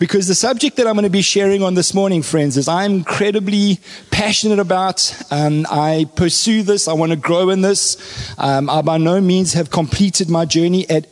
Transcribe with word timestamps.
Because 0.00 0.26
the 0.26 0.34
subject 0.34 0.78
that 0.78 0.86
I'm 0.86 0.94
going 0.94 1.04
to 1.04 1.10
be 1.10 1.20
sharing 1.20 1.62
on 1.62 1.74
this 1.74 1.92
morning, 1.92 2.22
friends, 2.22 2.56
is 2.56 2.68
I'm 2.68 2.94
incredibly 2.94 3.80
passionate 4.10 4.58
about. 4.58 5.14
Um, 5.30 5.66
I 5.70 6.06
pursue 6.16 6.62
this. 6.62 6.88
I 6.88 6.94
want 6.94 7.12
to 7.12 7.16
grow 7.16 7.50
in 7.50 7.60
this. 7.60 7.98
Um, 8.38 8.70
I 8.70 8.80
by 8.80 8.96
no 8.96 9.20
means 9.20 9.52
have 9.52 9.70
completed 9.70 10.30
my 10.30 10.46
journey 10.46 10.88
at, 10.88 11.06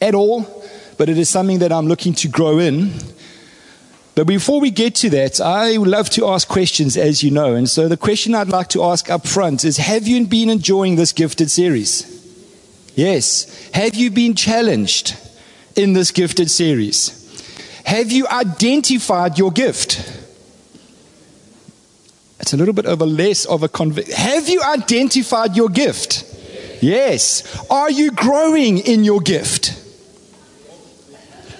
at 0.00 0.14
all, 0.14 0.64
but 0.96 1.10
it 1.10 1.18
is 1.18 1.28
something 1.28 1.58
that 1.58 1.70
I'm 1.70 1.86
looking 1.86 2.14
to 2.14 2.28
grow 2.28 2.58
in. 2.58 2.94
But 4.14 4.26
before 4.26 4.58
we 4.58 4.70
get 4.70 4.94
to 4.96 5.10
that, 5.10 5.38
I 5.38 5.76
love 5.76 6.08
to 6.10 6.28
ask 6.28 6.48
questions, 6.48 6.96
as 6.96 7.22
you 7.22 7.30
know. 7.30 7.56
And 7.56 7.68
so 7.68 7.88
the 7.88 7.98
question 7.98 8.34
I'd 8.34 8.48
like 8.48 8.68
to 8.70 8.84
ask 8.84 9.10
up 9.10 9.26
front 9.26 9.66
is 9.66 9.76
Have 9.76 10.08
you 10.08 10.26
been 10.26 10.48
enjoying 10.48 10.96
this 10.96 11.12
gifted 11.12 11.50
series? 11.50 12.06
Yes. 12.94 13.68
Have 13.74 13.94
you 13.94 14.10
been 14.10 14.34
challenged 14.34 15.14
in 15.76 15.92
this 15.92 16.10
gifted 16.10 16.50
series? 16.50 17.17
Have 17.88 18.12
you 18.12 18.28
identified 18.28 19.38
your 19.38 19.50
gift? 19.50 19.96
It's 22.38 22.52
a 22.52 22.56
little 22.58 22.74
bit 22.74 22.84
of 22.84 23.00
a 23.00 23.06
less 23.06 23.46
of 23.46 23.62
a 23.62 23.68
convict. 23.68 24.12
Have 24.12 24.46
you 24.46 24.62
identified 24.62 25.56
your 25.56 25.70
gift? 25.70 26.22
Yes. 26.82 27.66
Are 27.70 27.90
you 27.90 28.10
growing 28.10 28.76
in 28.76 29.04
your 29.04 29.20
gift? 29.20 29.72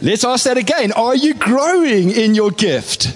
Let's 0.02 0.22
ask 0.22 0.44
that 0.44 0.58
again. 0.58 0.92
Are 0.92 1.16
you 1.16 1.32
growing 1.32 2.10
in 2.10 2.34
your 2.34 2.50
gift? 2.50 3.06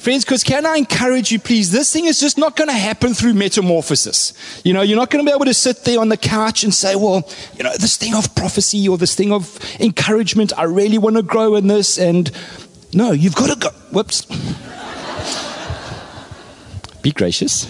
Friends, 0.00 0.24
because 0.24 0.42
can 0.42 0.64
I 0.64 0.76
encourage 0.76 1.30
you, 1.30 1.38
please? 1.38 1.70
This 1.70 1.92
thing 1.92 2.06
is 2.06 2.18
just 2.18 2.38
not 2.38 2.56
going 2.56 2.68
to 2.68 2.74
happen 2.74 3.12
through 3.12 3.34
metamorphosis. 3.34 4.32
You 4.64 4.72
know, 4.72 4.80
you're 4.80 4.96
not 4.96 5.10
going 5.10 5.22
to 5.22 5.30
be 5.30 5.34
able 5.34 5.44
to 5.44 5.52
sit 5.52 5.84
there 5.84 6.00
on 6.00 6.08
the 6.08 6.16
couch 6.16 6.64
and 6.64 6.72
say, 6.72 6.96
well, 6.96 7.28
you 7.58 7.64
know, 7.64 7.76
this 7.76 7.98
thing 7.98 8.14
of 8.14 8.34
prophecy 8.34 8.88
or 8.88 8.96
this 8.96 9.14
thing 9.14 9.30
of 9.30 9.58
encouragement, 9.78 10.54
I 10.56 10.62
really 10.62 10.96
want 10.96 11.16
to 11.16 11.22
grow 11.22 11.54
in 11.56 11.66
this. 11.66 11.98
And 11.98 12.30
no, 12.94 13.12
you've 13.12 13.34
got 13.34 13.50
to 13.50 13.56
go. 13.58 13.68
Whoops. 13.92 14.24
be 17.02 17.12
gracious. 17.12 17.66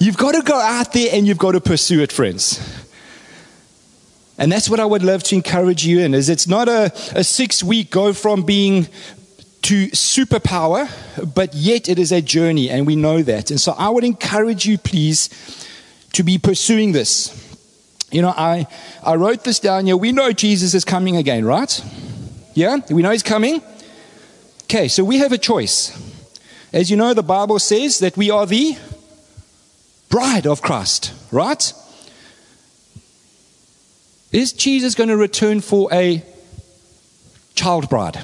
you've 0.00 0.16
got 0.16 0.34
to 0.34 0.40
go 0.40 0.58
out 0.58 0.94
there 0.94 1.10
and 1.12 1.26
you've 1.26 1.36
got 1.36 1.52
to 1.52 1.60
pursue 1.60 2.00
it, 2.00 2.10
friends. 2.10 2.58
And 4.38 4.50
that's 4.50 4.70
what 4.70 4.80
I 4.80 4.86
would 4.86 5.02
love 5.02 5.22
to 5.24 5.34
encourage 5.34 5.84
you 5.84 5.98
in 5.98 6.14
is 6.14 6.30
it's 6.30 6.46
not 6.46 6.68
a, 6.68 6.90
a 7.14 7.24
six 7.24 7.62
week 7.62 7.90
go 7.90 8.14
from 8.14 8.44
being 8.44 8.88
to 9.68 9.88
superpower, 9.88 10.88
but 11.34 11.52
yet 11.52 11.90
it 11.90 11.98
is 11.98 12.10
a 12.10 12.22
journey, 12.22 12.70
and 12.70 12.86
we 12.86 12.96
know 12.96 13.20
that. 13.20 13.50
And 13.50 13.60
so 13.60 13.72
I 13.72 13.90
would 13.90 14.02
encourage 14.02 14.64
you, 14.64 14.78
please, 14.78 15.28
to 16.14 16.22
be 16.22 16.38
pursuing 16.38 16.92
this. 16.92 17.34
You 18.10 18.22
know, 18.22 18.30
I, 18.30 18.66
I 19.02 19.16
wrote 19.16 19.44
this 19.44 19.58
down 19.60 19.84
here. 19.84 19.94
We 19.94 20.10
know 20.10 20.32
Jesus 20.32 20.72
is 20.72 20.86
coming 20.86 21.16
again, 21.16 21.44
right? 21.44 21.84
Yeah? 22.54 22.78
We 22.88 23.02
know 23.02 23.10
he's 23.10 23.22
coming? 23.22 23.60
Okay, 24.62 24.88
so 24.88 25.04
we 25.04 25.18
have 25.18 25.32
a 25.32 25.38
choice. 25.38 25.92
As 26.72 26.90
you 26.90 26.96
know, 26.96 27.12
the 27.12 27.22
Bible 27.22 27.58
says 27.58 27.98
that 27.98 28.16
we 28.16 28.30
are 28.30 28.46
the 28.46 28.74
bride 30.08 30.46
of 30.46 30.62
Christ, 30.62 31.12
right? 31.30 31.74
Is 34.32 34.54
Jesus 34.54 34.94
going 34.94 35.10
to 35.10 35.16
return 35.18 35.60
for 35.60 35.92
a 35.92 36.24
child 37.54 37.90
bride? 37.90 38.18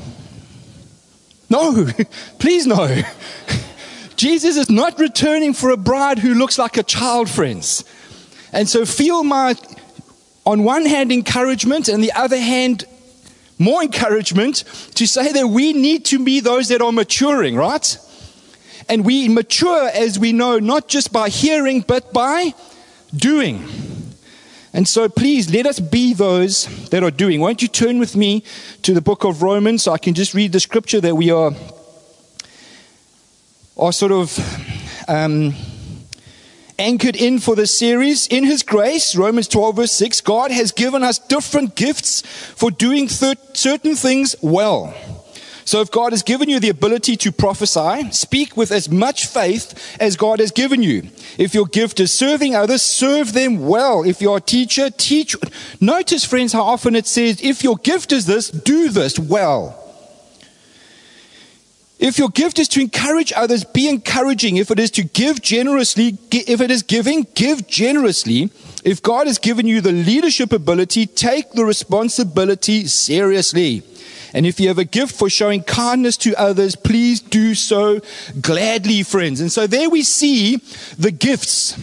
No, 1.55 1.87
please 2.41 2.67
no. 2.67 3.01
Jesus 4.17 4.57
is 4.57 4.69
not 4.69 4.99
returning 4.99 5.55
for 5.55 5.71
a 5.71 5.77
bride 5.77 6.19
who 6.19 6.35
looks 6.35 6.59
like 6.59 6.77
a 6.77 6.83
child, 6.83 7.31
friends. 7.31 7.85
And 8.53 8.69
so 8.69 8.85
feel 8.85 9.23
my, 9.23 9.55
on 10.45 10.65
one 10.65 10.85
hand, 10.85 11.13
encouragement, 11.13 11.89
and 11.89 12.03
the 12.03 12.11
other 12.11 12.39
hand, 12.39 12.87
more 13.57 13.85
encouragement 13.85 14.65
to 14.97 15.07
say 15.07 15.31
that 15.31 15.47
we 15.47 15.73
need 15.73 16.05
to 16.07 16.25
be 16.25 16.41
those 16.41 16.69
that 16.71 16.83
are 16.83 16.91
maturing, 16.91 17.55
right? 17.55 17.99
And 18.89 19.05
we 19.05 19.29
mature, 19.29 19.89
as 19.95 20.19
we 20.19 20.33
know, 20.33 20.59
not 20.59 20.89
just 20.89 21.13
by 21.13 21.29
hearing, 21.29 21.83
but 21.83 22.13
by 22.13 22.53
doing. 23.15 23.65
And 24.75 24.89
so 24.89 25.09
please 25.09 25.55
let 25.55 25.67
us 25.67 25.79
be 25.79 26.15
those 26.15 26.67
that 26.91 27.05
are 27.05 27.13
doing. 27.13 27.41
Won't 27.41 27.63
you 27.63 27.69
turn 27.69 28.01
with 28.01 28.17
me 28.17 28.43
to 28.83 28.93
the 28.93 29.01
book 29.01 29.23
of 29.23 29.41
Romans 29.41 29.85
so 29.85 29.93
I 29.93 29.99
can 29.99 30.15
just 30.15 30.35
read 30.35 30.51
the 30.51 30.59
scripture 30.59 31.01
that 31.01 31.15
we 31.15 31.31
are, 31.31 31.53
are 33.77 33.93
sort 33.93 34.11
of 34.11 34.37
um, 35.07 35.55
anchored 36.77 37.15
in 37.15 37.39
for 37.39 37.55
this 37.55 37.79
series. 37.79 38.27
In 38.27 38.43
His 38.43 38.65
grace, 38.65 39.15
Romans 39.15 39.47
12, 39.47 39.77
verse 39.77 39.93
6, 39.93 40.21
God 40.23 40.51
has 40.51 40.73
given 40.73 41.05
us 41.05 41.21
different 41.21 41.77
gifts 41.77 42.23
for 42.23 42.73
doing 42.73 43.09
certain 43.09 43.95
things 43.95 44.35
well. 44.43 44.93
So 45.65 45.81
if 45.81 45.91
God 45.91 46.13
has 46.13 46.23
given 46.23 46.49
you 46.49 46.61
the 46.61 46.69
ability 46.69 47.17
to 47.17 47.33
prophesy, 47.33 48.11
speak 48.11 48.57
with 48.57 48.71
as 48.71 48.91
much 48.91 49.27
faith 49.27 49.97
as 49.99 50.17
God 50.17 50.41
has 50.41 50.51
given 50.51 50.83
you. 50.83 51.09
If 51.39 51.55
your 51.55 51.67
gift 51.67 52.01
is 52.01 52.13
serving 52.13 52.55
others, 52.55 52.83
serve 52.83 53.33
them 53.33 53.67
well. 53.67 54.03
If 54.05 54.21
you're 54.21 54.37
a 54.37 54.43
teacher, 54.43 54.91
teach. 54.91 55.35
Notice, 55.81 56.25
friends, 56.25 56.53
how 56.53 56.63
often 56.63 56.95
it 56.95 57.07
says, 57.07 57.41
if 57.43 57.65
your 57.65 57.77
gift 57.77 58.13
is 58.13 58.27
this, 58.27 58.51
do 58.51 58.91
this 58.91 59.19
well. 59.19 59.81
If 61.99 62.19
your 62.19 62.29
gift 62.29 62.59
is 62.59 62.69
to 62.69 62.81
encourage 62.81 63.33
others, 63.35 63.65
be 63.65 63.89
encouraging. 63.89 64.57
If 64.59 64.71
it 64.71 64.79
is 64.79 64.91
to 64.93 65.05
give 65.05 65.41
generously, 65.41 66.19
if 66.31 66.61
it 66.61 66.71
is 66.71 66.83
giving, 66.83 67.27
give 67.35 67.67
generously. 67.67 68.51
If 68.85 69.03
God 69.03 69.27
has 69.27 69.39
given 69.39 69.67
you 69.67 69.81
the 69.81 69.93
leadership 69.93 70.53
ability, 70.53 71.07
take 71.07 71.53
the 71.53 71.65
responsibility 71.65 72.87
seriously. 72.87 73.83
And 74.35 74.45
if 74.45 74.61
you 74.61 74.69
have 74.69 74.79
a 74.79 74.85
gift 74.85 75.15
for 75.15 75.31
showing 75.31 75.63
kindness 75.63 76.17
to 76.19 76.35
others, 76.39 76.77
please 76.77 77.21
do 77.21 77.55
so 77.55 78.01
gladly, 78.41 79.03
friends. 79.03 79.41
And 79.41 79.51
so 79.51 79.67
there 79.67 79.89
we 79.89 80.03
see 80.03 80.57
the 80.99 81.11
gifts 81.11 81.79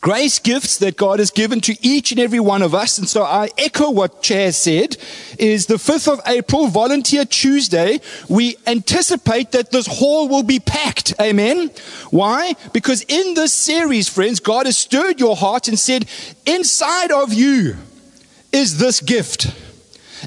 grace 0.00 0.38
gifts 0.38 0.78
that 0.78 0.96
God 0.96 1.18
has 1.18 1.30
given 1.30 1.60
to 1.62 1.76
each 1.86 2.10
and 2.10 2.20
every 2.20 2.40
one 2.40 2.62
of 2.62 2.74
us. 2.74 2.98
And 2.98 3.08
so 3.08 3.22
I 3.22 3.50
echo 3.58 3.90
what 3.90 4.22
Chaz 4.22 4.54
said 4.54 4.96
is 5.38 5.66
the 5.66 5.74
5th 5.74 6.12
of 6.12 6.20
April, 6.26 6.68
Volunteer 6.68 7.24
Tuesday. 7.24 8.00
We 8.28 8.56
anticipate 8.66 9.52
that 9.52 9.70
this 9.70 9.86
hall 9.86 10.28
will 10.28 10.42
be 10.42 10.58
packed. 10.58 11.14
Amen. 11.20 11.70
Why? 12.10 12.54
Because 12.72 13.02
in 13.02 13.34
this 13.34 13.52
series, 13.52 14.08
friends, 14.08 14.40
God 14.40 14.66
has 14.66 14.78
stirred 14.78 15.20
your 15.20 15.36
heart 15.36 15.68
and 15.68 15.78
said, 15.78 16.06
inside 16.46 17.12
of 17.12 17.32
you 17.32 17.76
is 18.52 18.78
this 18.78 19.00
gift. 19.00 19.54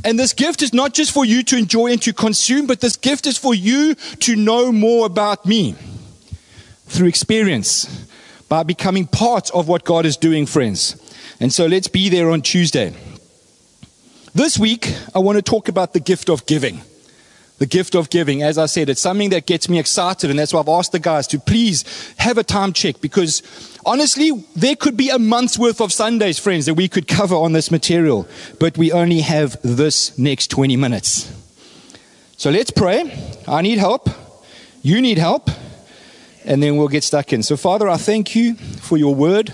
And 0.03 0.17
this 0.17 0.33
gift 0.33 0.61
is 0.61 0.73
not 0.73 0.93
just 0.93 1.11
for 1.11 1.25
you 1.25 1.43
to 1.43 1.57
enjoy 1.57 1.91
and 1.91 2.01
to 2.01 2.13
consume, 2.13 2.67
but 2.67 2.81
this 2.81 2.95
gift 2.95 3.27
is 3.27 3.37
for 3.37 3.53
you 3.53 3.95
to 3.95 4.35
know 4.35 4.71
more 4.71 5.05
about 5.05 5.45
me 5.45 5.75
through 6.87 7.07
experience 7.07 8.07
by 8.49 8.63
becoming 8.63 9.07
part 9.07 9.49
of 9.51 9.67
what 9.67 9.83
God 9.83 10.05
is 10.05 10.17
doing, 10.17 10.45
friends. 10.45 10.95
And 11.39 11.51
so 11.51 11.65
let's 11.65 11.87
be 11.87 12.09
there 12.09 12.29
on 12.29 12.41
Tuesday. 12.41 12.93
This 14.35 14.57
week, 14.57 14.95
I 15.13 15.19
want 15.19 15.37
to 15.37 15.41
talk 15.41 15.67
about 15.67 15.93
the 15.93 15.99
gift 15.99 16.29
of 16.29 16.45
giving. 16.45 16.81
The 17.59 17.65
gift 17.67 17.95
of 17.95 18.09
giving, 18.09 18.41
as 18.41 18.57
I 18.57 18.65
said, 18.65 18.89
it's 18.89 19.01
something 19.01 19.29
that 19.29 19.45
gets 19.45 19.69
me 19.69 19.79
excited, 19.79 20.29
and 20.29 20.39
that's 20.39 20.53
why 20.53 20.59
I've 20.59 20.69
asked 20.69 20.91
the 20.91 20.99
guys 20.99 21.27
to 21.27 21.39
please 21.39 21.85
have 22.17 22.37
a 22.37 22.43
time 22.43 22.73
check 22.73 22.99
because 22.99 23.43
honestly, 23.85 24.31
there 24.55 24.75
could 24.75 24.97
be 24.97 25.09
a 25.09 25.19
month's 25.19 25.57
worth 25.57 25.79
of 25.79 25.93
Sundays, 25.93 26.39
friends, 26.39 26.65
that 26.65 26.73
we 26.73 26.87
could 26.87 27.07
cover 27.07 27.35
on 27.35 27.53
this 27.53 27.69
material, 27.69 28.27
but 28.59 28.77
we 28.77 28.91
only 28.91 29.21
have 29.21 29.57
this 29.61 30.17
next 30.17 30.47
20 30.47 30.75
minutes. 30.77 31.31
So 32.37 32.49
let's 32.49 32.71
pray. 32.71 33.17
I 33.47 33.61
need 33.61 33.77
help. 33.77 34.09
You 34.81 35.01
need 35.01 35.17
help. 35.17 35.49
And 36.45 36.61
then 36.61 36.75
we'll 36.75 36.89
get 36.89 37.03
stuck 37.03 37.31
in. 37.31 37.43
So, 37.43 37.55
Father, 37.55 37.87
I 37.87 37.97
thank 37.97 38.35
you 38.35 38.55
for 38.55 38.97
your 38.97 39.15
word. 39.15 39.53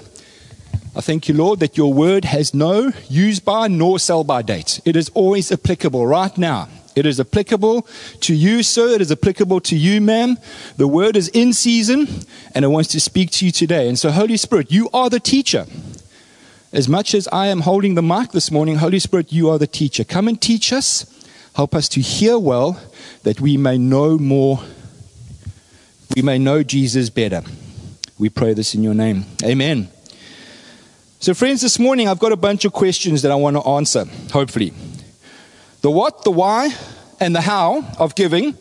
I 0.96 1.02
thank 1.02 1.28
you, 1.28 1.36
Lord, 1.36 1.60
that 1.60 1.78
your 1.78 1.94
word 1.94 2.26
has 2.26 2.54
no 2.54 2.92
use 3.08 3.40
by 3.40 3.68
nor 3.68 4.00
sell 4.00 4.24
by 4.24 4.42
date. 4.42 4.82
It 4.86 4.96
is 4.96 5.10
always 5.10 5.52
applicable 5.52 6.08
right 6.08 6.36
now 6.36 6.68
it 6.96 7.06
is 7.06 7.20
applicable 7.20 7.88
to 8.22 8.34
you, 8.34 8.64
sir. 8.64 8.90
It 8.90 9.02
is 9.02 9.12
applicable 9.12 9.62
to 9.62 9.78
you, 9.78 10.02
ma'am. 10.02 10.38
The 10.78 10.88
word 10.88 11.16
is 11.16 11.30
in 11.30 11.54
season 11.54 12.08
and 12.54 12.66
it 12.66 12.70
wants 12.70 12.90
to 12.90 13.00
speak 13.00 13.32
to 13.32 13.46
you 13.46 13.52
today. 13.52 13.88
And 13.88 13.98
so, 13.98 14.12
Holy 14.12 14.38
Spirit, 14.38 14.72
you 14.72 14.90
are 14.94 15.10
the 15.10 15.20
teacher. 15.20 15.66
As 16.72 16.88
much 16.88 17.14
as 17.14 17.28
I 17.32 17.48
am 17.48 17.62
holding 17.62 17.96
the 17.96 18.02
mic 18.02 18.32
this 18.32 18.52
morning, 18.52 18.78
Holy 18.78 19.00
Spirit, 19.00 19.32
you 19.32 19.50
are 19.50 19.58
the 19.58 19.68
teacher. 19.68 20.04
Come 20.04 20.28
and 20.28 20.42
teach 20.42 20.74
us. 20.74 21.06
Help 21.56 21.76
us 21.76 21.90
to 21.90 22.02
hear 22.02 22.38
well 22.38 22.80
that 23.24 23.42
we 23.42 23.58
may 23.58 23.78
know 23.78 24.18
more. 24.18 24.60
We 26.16 26.22
may 26.22 26.38
know 26.38 26.64
Jesus 26.64 27.10
better. 27.10 27.44
We 28.18 28.30
pray 28.30 28.54
this 28.54 28.76
in 28.76 28.84
your 28.84 28.94
name. 28.94 29.26
Amen. 29.44 29.90
So, 31.20 31.34
friends, 31.34 31.62
this 31.62 31.80
morning 31.80 32.08
I've 32.08 32.20
got 32.20 32.32
a 32.32 32.38
bunch 32.38 32.66
of 32.66 32.74
questions 32.74 33.22
that 33.22 33.32
I 33.32 33.36
want 33.36 33.58
to 33.58 33.62
answer, 33.62 34.06
hopefully 34.32 34.74
the 35.82 35.92
what, 35.92 36.24
the 36.24 36.32
why, 36.32 36.70
and 37.20 37.36
the 37.36 37.42
how 37.42 37.86
of 37.98 38.16
giving. 38.16 38.58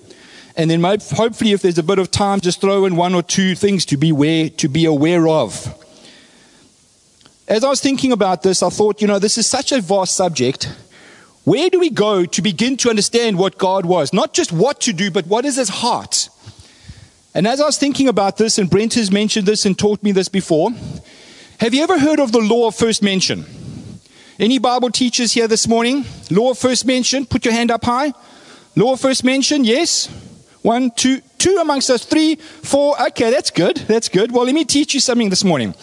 And 0.56 0.70
then 0.70 0.82
hopefully, 0.82 1.52
if 1.52 1.62
there's 1.62 1.78
a 1.78 1.82
bit 1.82 1.98
of 1.98 2.10
time, 2.10 2.40
just 2.40 2.60
throw 2.60 2.84
in 2.84 2.96
one 2.96 3.14
or 3.14 3.22
two 3.22 3.54
things 3.54 3.84
to 3.86 3.96
be 3.96 4.10
aware, 4.10 4.50
to 4.50 4.68
be 4.68 4.84
aware 4.84 5.28
of. 5.28 5.74
As 7.46 7.64
I 7.64 7.68
was 7.68 7.80
thinking 7.80 8.12
about 8.12 8.42
this, 8.42 8.62
I 8.62 8.68
thought, 8.68 9.00
you 9.00 9.06
know, 9.06 9.18
this 9.18 9.38
is 9.38 9.46
such 9.46 9.72
a 9.72 9.80
vast 9.80 10.14
subject. 10.14 10.70
Where 11.44 11.70
do 11.70 11.80
we 11.80 11.88
go 11.88 12.26
to 12.26 12.42
begin 12.42 12.76
to 12.78 12.90
understand 12.90 13.38
what 13.38 13.56
God 13.56 13.86
was? 13.86 14.12
Not 14.12 14.34
just 14.34 14.52
what 14.52 14.80
to 14.82 14.92
do, 14.92 15.10
but 15.10 15.26
what 15.26 15.44
is 15.44 15.56
his 15.56 15.68
heart? 15.68 16.28
And 17.34 17.46
as 17.46 17.60
I 17.60 17.64
was 17.64 17.78
thinking 17.78 18.08
about 18.08 18.36
this, 18.36 18.58
and 18.58 18.68
Brent 18.68 18.94
has 18.94 19.10
mentioned 19.10 19.46
this 19.46 19.64
and 19.64 19.78
taught 19.78 20.02
me 20.02 20.12
this 20.12 20.28
before, 20.28 20.70
have 21.60 21.72
you 21.72 21.82
ever 21.82 21.98
heard 21.98 22.20
of 22.20 22.32
the 22.32 22.40
law 22.40 22.66
of 22.66 22.74
first 22.74 23.02
mention? 23.02 23.46
Any 24.40 24.60
Bible 24.60 24.90
teachers 24.90 25.32
here 25.32 25.48
this 25.48 25.66
morning? 25.66 26.04
Law 26.30 26.54
first 26.54 26.86
mentioned, 26.86 27.28
put 27.28 27.44
your 27.44 27.52
hand 27.52 27.72
up 27.72 27.84
high. 27.84 28.12
Law 28.76 28.94
first 28.94 29.24
mentioned, 29.24 29.66
yes. 29.66 30.06
One, 30.62 30.92
two, 30.92 31.22
two 31.38 31.58
amongst 31.60 31.90
us, 31.90 32.04
three, 32.04 32.36
four. 32.36 32.94
Okay, 33.08 33.32
that's 33.32 33.50
good. 33.50 33.78
That's 33.88 34.08
good. 34.08 34.30
Well, 34.30 34.44
let 34.44 34.54
me 34.54 34.64
teach 34.64 34.94
you 34.94 35.00
something 35.00 35.28
this 35.28 35.42
morning. 35.42 35.74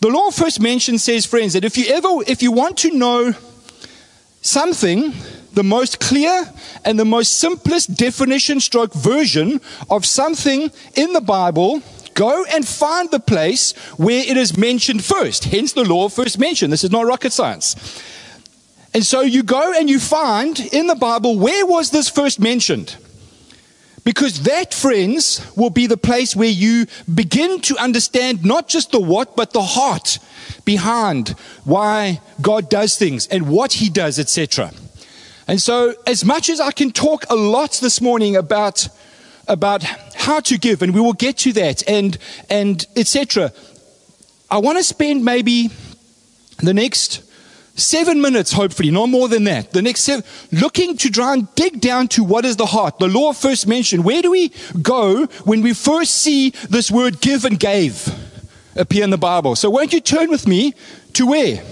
The 0.00 0.08
law 0.08 0.30
first 0.30 0.58
mentioned 0.58 1.02
says, 1.02 1.26
friends, 1.26 1.52
that 1.52 1.66
if 1.66 1.76
you 1.76 1.84
ever, 1.94 2.08
if 2.26 2.42
you 2.42 2.50
want 2.50 2.78
to 2.78 2.96
know 2.96 3.34
something, 4.40 5.12
the 5.52 5.62
most 5.62 6.00
clear 6.00 6.50
and 6.82 6.98
the 6.98 7.04
most 7.04 7.38
simplest 7.38 7.94
definition 7.94 8.58
stroke 8.58 8.94
version 8.94 9.60
of 9.90 10.06
something 10.06 10.70
in 10.94 11.12
the 11.12 11.20
Bible 11.20 11.82
Go 12.16 12.46
and 12.46 12.66
find 12.66 13.10
the 13.10 13.20
place 13.20 13.72
where 13.98 14.24
it 14.26 14.38
is 14.38 14.56
mentioned 14.56 15.04
first. 15.04 15.44
Hence 15.44 15.74
the 15.74 15.84
law 15.84 16.06
of 16.06 16.14
first 16.14 16.38
mention. 16.38 16.70
This 16.70 16.82
is 16.82 16.90
not 16.90 17.04
rocket 17.04 17.30
science. 17.30 17.76
And 18.94 19.04
so 19.04 19.20
you 19.20 19.42
go 19.42 19.74
and 19.78 19.90
you 19.90 20.00
find 20.00 20.58
in 20.58 20.86
the 20.86 20.94
Bible 20.94 21.38
where 21.38 21.66
was 21.66 21.90
this 21.90 22.08
first 22.08 22.40
mentioned? 22.40 22.96
Because 24.02 24.44
that, 24.44 24.72
friends, 24.72 25.44
will 25.56 25.68
be 25.68 25.86
the 25.86 25.98
place 25.98 26.34
where 26.34 26.48
you 26.48 26.86
begin 27.12 27.60
to 27.62 27.76
understand 27.76 28.46
not 28.46 28.66
just 28.66 28.92
the 28.92 29.00
what, 29.00 29.36
but 29.36 29.52
the 29.52 29.62
heart 29.62 30.18
behind 30.64 31.30
why 31.64 32.22
God 32.40 32.70
does 32.70 32.96
things 32.96 33.26
and 33.26 33.46
what 33.46 33.74
He 33.74 33.90
does, 33.90 34.18
etc. 34.18 34.72
And 35.46 35.60
so, 35.60 35.94
as 36.06 36.24
much 36.24 36.48
as 36.48 36.60
I 36.60 36.70
can 36.70 36.92
talk 36.92 37.26
a 37.28 37.36
lot 37.36 37.72
this 37.82 38.00
morning 38.00 38.36
about 38.36 38.88
about 39.48 39.82
how 39.82 40.40
to 40.40 40.58
give, 40.58 40.82
and 40.82 40.94
we 40.94 41.00
will 41.00 41.12
get 41.12 41.38
to 41.38 41.52
that, 41.54 41.88
and 41.88 42.18
and 42.50 42.86
etc. 42.96 43.52
I 44.50 44.58
want 44.58 44.78
to 44.78 44.84
spend 44.84 45.24
maybe 45.24 45.70
the 46.58 46.74
next 46.74 47.22
seven 47.74 48.20
minutes, 48.20 48.52
hopefully, 48.52 48.90
no 48.90 49.06
more 49.06 49.28
than 49.28 49.44
that. 49.44 49.72
The 49.72 49.82
next 49.82 50.00
seven, 50.00 50.24
looking 50.52 50.96
to 50.98 51.10
try 51.10 51.34
and 51.34 51.52
dig 51.54 51.80
down 51.80 52.08
to 52.08 52.24
what 52.24 52.44
is 52.44 52.56
the 52.56 52.66
heart. 52.66 52.98
The 52.98 53.08
law 53.08 53.32
first 53.32 53.66
mentioned. 53.66 54.04
Where 54.04 54.22
do 54.22 54.30
we 54.30 54.52
go 54.80 55.26
when 55.44 55.62
we 55.62 55.74
first 55.74 56.14
see 56.14 56.50
this 56.70 56.90
word 56.90 57.20
give 57.20 57.44
and 57.44 57.58
gave 57.58 58.08
appear 58.74 59.04
in 59.04 59.10
the 59.10 59.18
Bible? 59.18 59.56
So 59.56 59.70
won't 59.70 59.92
you 59.92 60.00
turn 60.00 60.30
with 60.30 60.46
me 60.46 60.74
to 61.14 61.26
where? 61.26 61.62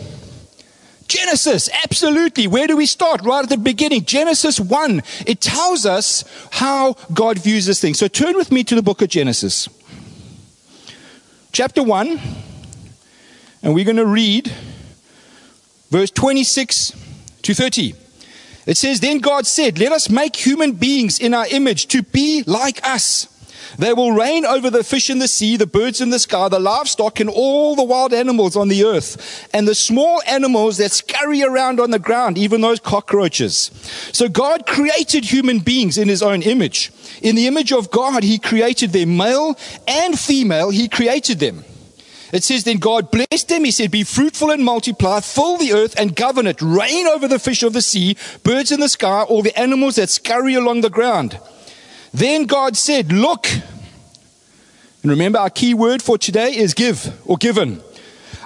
Genesis, 1.08 1.68
absolutely. 1.84 2.46
Where 2.46 2.66
do 2.66 2.76
we 2.76 2.86
start? 2.86 3.22
Right 3.22 3.42
at 3.42 3.50
the 3.50 3.56
beginning. 3.56 4.04
Genesis 4.04 4.58
1. 4.58 5.02
It 5.26 5.40
tells 5.40 5.86
us 5.86 6.24
how 6.50 6.94
God 7.12 7.38
views 7.38 7.66
this 7.66 7.80
thing. 7.80 7.94
So 7.94 8.08
turn 8.08 8.36
with 8.36 8.50
me 8.50 8.64
to 8.64 8.74
the 8.74 8.82
book 8.82 9.02
of 9.02 9.08
Genesis. 9.08 9.68
Chapter 11.52 11.82
1. 11.82 12.20
And 13.62 13.74
we're 13.74 13.84
going 13.84 13.96
to 13.96 14.06
read 14.06 14.52
verse 15.90 16.10
26 16.10 16.92
to 17.42 17.54
30. 17.54 17.94
It 18.66 18.76
says, 18.76 19.00
Then 19.00 19.18
God 19.18 19.46
said, 19.46 19.78
Let 19.78 19.92
us 19.92 20.08
make 20.08 20.36
human 20.36 20.72
beings 20.72 21.18
in 21.18 21.34
our 21.34 21.46
image 21.48 21.86
to 21.88 22.02
be 22.02 22.42
like 22.46 22.86
us. 22.86 23.28
They 23.78 23.92
will 23.92 24.12
reign 24.12 24.44
over 24.44 24.70
the 24.70 24.84
fish 24.84 25.10
in 25.10 25.18
the 25.18 25.28
sea, 25.28 25.56
the 25.56 25.66
birds 25.66 26.00
in 26.00 26.10
the 26.10 26.18
sky, 26.18 26.48
the 26.48 26.58
livestock, 26.58 27.20
and 27.20 27.30
all 27.30 27.74
the 27.76 27.84
wild 27.84 28.12
animals 28.12 28.56
on 28.56 28.68
the 28.68 28.84
earth, 28.84 29.48
and 29.52 29.66
the 29.66 29.74
small 29.74 30.22
animals 30.26 30.78
that 30.78 30.92
scurry 30.92 31.42
around 31.42 31.80
on 31.80 31.90
the 31.90 31.98
ground, 31.98 32.38
even 32.38 32.60
those 32.60 32.80
cockroaches. 32.80 33.70
So 34.12 34.28
God 34.28 34.66
created 34.66 35.24
human 35.24 35.58
beings 35.60 35.98
in 35.98 36.08
his 36.08 36.22
own 36.22 36.42
image. 36.42 36.92
In 37.22 37.36
the 37.36 37.46
image 37.46 37.72
of 37.72 37.90
God, 37.90 38.22
he 38.22 38.38
created 38.38 38.92
them, 38.92 39.16
male 39.16 39.58
and 39.86 40.18
female, 40.18 40.70
he 40.70 40.88
created 40.88 41.40
them. 41.40 41.64
It 42.34 42.42
says, 42.42 42.64
Then 42.64 42.78
God 42.78 43.12
blessed 43.12 43.48
them. 43.48 43.64
He 43.64 43.70
said, 43.70 43.92
Be 43.92 44.02
fruitful 44.02 44.50
and 44.50 44.64
multiply, 44.64 45.20
fill 45.20 45.56
the 45.56 45.72
earth 45.72 45.94
and 45.96 46.16
govern 46.16 46.48
it, 46.48 46.60
reign 46.60 47.06
over 47.06 47.28
the 47.28 47.38
fish 47.38 47.62
of 47.62 47.72
the 47.72 47.80
sea, 47.80 48.16
birds 48.42 48.72
in 48.72 48.80
the 48.80 48.88
sky, 48.88 49.22
all 49.22 49.40
the 49.40 49.56
animals 49.56 49.96
that 49.96 50.10
scurry 50.10 50.54
along 50.54 50.80
the 50.80 50.90
ground. 50.90 51.38
Then 52.14 52.44
God 52.44 52.76
said, 52.76 53.12
Look, 53.12 53.48
and 53.52 55.10
remember 55.10 55.40
our 55.40 55.50
key 55.50 55.74
word 55.74 56.00
for 56.00 56.16
today 56.16 56.56
is 56.56 56.72
give 56.72 57.12
or 57.26 57.36
given. 57.36 57.82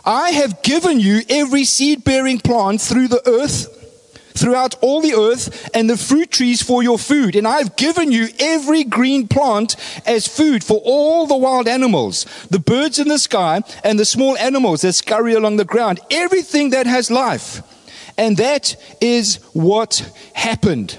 I 0.07 0.31
have 0.31 0.63
given 0.63 0.99
you 0.99 1.21
every 1.29 1.65
seed 1.65 2.03
bearing 2.03 2.41
plant 2.41 2.81
through 2.81 3.09
the 3.09 3.23
earth, 3.29 3.69
throughout 4.35 4.75
all 4.81 5.03
the 5.03 5.13
earth, 5.13 5.69
and 5.75 5.89
the 5.89 5.99
fruit 5.99 6.31
trees 6.31 6.63
for 6.63 6.83
your 6.83 6.99
food. 6.99 7.37
And 7.37 7.47
I 7.47 7.59
have 7.59 7.77
given 7.77 8.11
you 8.11 8.29
every 8.41 8.85
green 8.85 9.29
plant 9.29 9.77
as 10.07 10.27
food 10.27 10.65
for 10.65 10.81
all 10.83 11.27
the 11.27 11.37
wild 11.37 11.69
animals, 11.69 12.25
the 12.49 12.59
birds 12.59 12.99
in 12.99 13.09
the 13.09 13.19
sky, 13.19 13.63
and 13.85 14.01
the 14.01 14.07
small 14.07 14.39
animals 14.39 14.81
that 14.81 14.95
scurry 14.95 15.35
along 15.35 15.59
the 15.59 15.67
ground, 15.67 16.01
everything 16.11 16.71
that 16.71 16.87
has 16.87 17.11
life. 17.11 17.61
And 18.17 18.39
that 18.39 18.77
is 19.03 19.37
what 19.53 20.11
happened. 20.33 20.97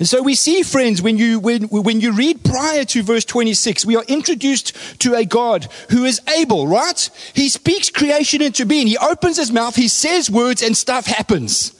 And 0.00 0.08
so 0.08 0.22
we 0.22 0.34
see, 0.34 0.62
friends, 0.62 1.02
when 1.02 1.18
you, 1.18 1.38
when, 1.38 1.64
when 1.64 2.00
you 2.00 2.12
read 2.12 2.42
prior 2.42 2.84
to 2.86 3.02
verse 3.02 3.26
26, 3.26 3.84
we 3.84 3.96
are 3.96 4.04
introduced 4.08 4.74
to 5.00 5.14
a 5.14 5.26
God 5.26 5.68
who 5.90 6.06
is 6.06 6.22
able, 6.38 6.66
right? 6.66 7.10
He 7.34 7.50
speaks 7.50 7.90
creation 7.90 8.40
into 8.40 8.64
being. 8.64 8.86
He 8.86 8.96
opens 8.96 9.36
his 9.36 9.52
mouth, 9.52 9.76
he 9.76 9.88
says 9.88 10.30
words, 10.30 10.62
and 10.62 10.74
stuff 10.74 11.04
happens. 11.04 11.74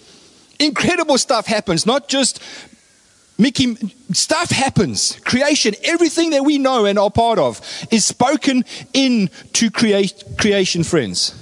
Incredible 0.58 1.16
stuff 1.16 1.46
happens, 1.46 1.86
not 1.86 2.08
just 2.08 2.42
Mickey, 3.38 3.76
stuff 4.12 4.50
happens. 4.50 5.18
Creation, 5.24 5.74
everything 5.82 6.28
that 6.30 6.44
we 6.44 6.58
know 6.58 6.84
and 6.84 6.98
are 6.98 7.10
part 7.10 7.38
of, 7.38 7.62
is 7.90 8.04
spoken 8.04 8.66
into 8.92 9.70
create, 9.70 10.22
creation, 10.36 10.84
friends. 10.84 11.34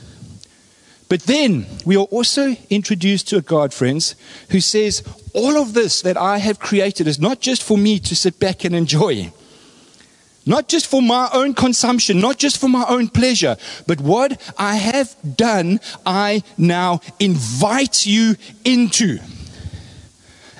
But 1.08 1.22
then 1.22 1.66
we 1.87 1.96
are 1.96 2.05
also 2.10 2.55
introduced 2.69 3.28
to 3.28 3.38
a 3.38 3.43
God, 3.43 3.72
friends, 3.72 4.14
who 4.50 4.60
says, 4.60 5.02
All 5.32 5.56
of 5.56 5.72
this 5.72 6.02
that 6.02 6.16
I 6.16 6.38
have 6.38 6.58
created 6.58 7.06
is 7.06 7.19
not 7.19 7.40
just 7.40 7.62
for 7.62 7.78
me 7.78 7.99
to 8.00 8.14
sit 8.14 8.38
back 8.38 8.64
and 8.64 8.75
enjoy, 8.75 9.32
not 10.44 10.69
just 10.69 10.87
for 10.87 11.00
my 11.00 11.28
own 11.32 11.55
consumption, 11.55 12.20
not 12.20 12.38
just 12.38 12.58
for 12.58 12.69
my 12.69 12.84
own 12.88 13.08
pleasure, 13.08 13.56
but 13.87 14.00
what 14.00 14.40
I 14.58 14.76
have 14.76 15.14
done, 15.37 15.81
I 16.05 16.43
now 16.56 17.00
invite 17.19 18.05
you 18.06 18.37
into. 18.64 19.19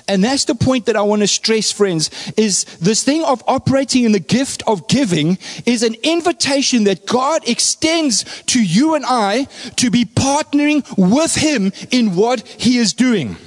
And 0.09 0.23
that's 0.23 0.45
the 0.45 0.55
point 0.55 0.87
that 0.87 0.95
I 0.95 1.03
want 1.03 1.21
to 1.21 1.27
stress, 1.27 1.71
friends, 1.71 2.09
is 2.35 2.63
this 2.81 3.03
thing 3.03 3.23
of 3.23 3.43
operating 3.47 4.05
in 4.05 4.11
the 4.11 4.19
gift 4.19 4.63
of 4.65 4.87
giving 4.87 5.37
is 5.67 5.83
an 5.83 5.95
invitation 6.01 6.85
that 6.85 7.05
God 7.05 7.47
extends 7.47 8.23
to 8.47 8.61
you 8.61 8.95
and 8.95 9.05
I 9.07 9.43
to 9.75 9.91
be 9.91 10.05
partnering 10.05 10.83
with 10.97 11.35
Him 11.35 11.71
in 11.91 12.15
what 12.15 12.41
He 12.41 12.79
is 12.79 12.91
doing. 12.93 13.37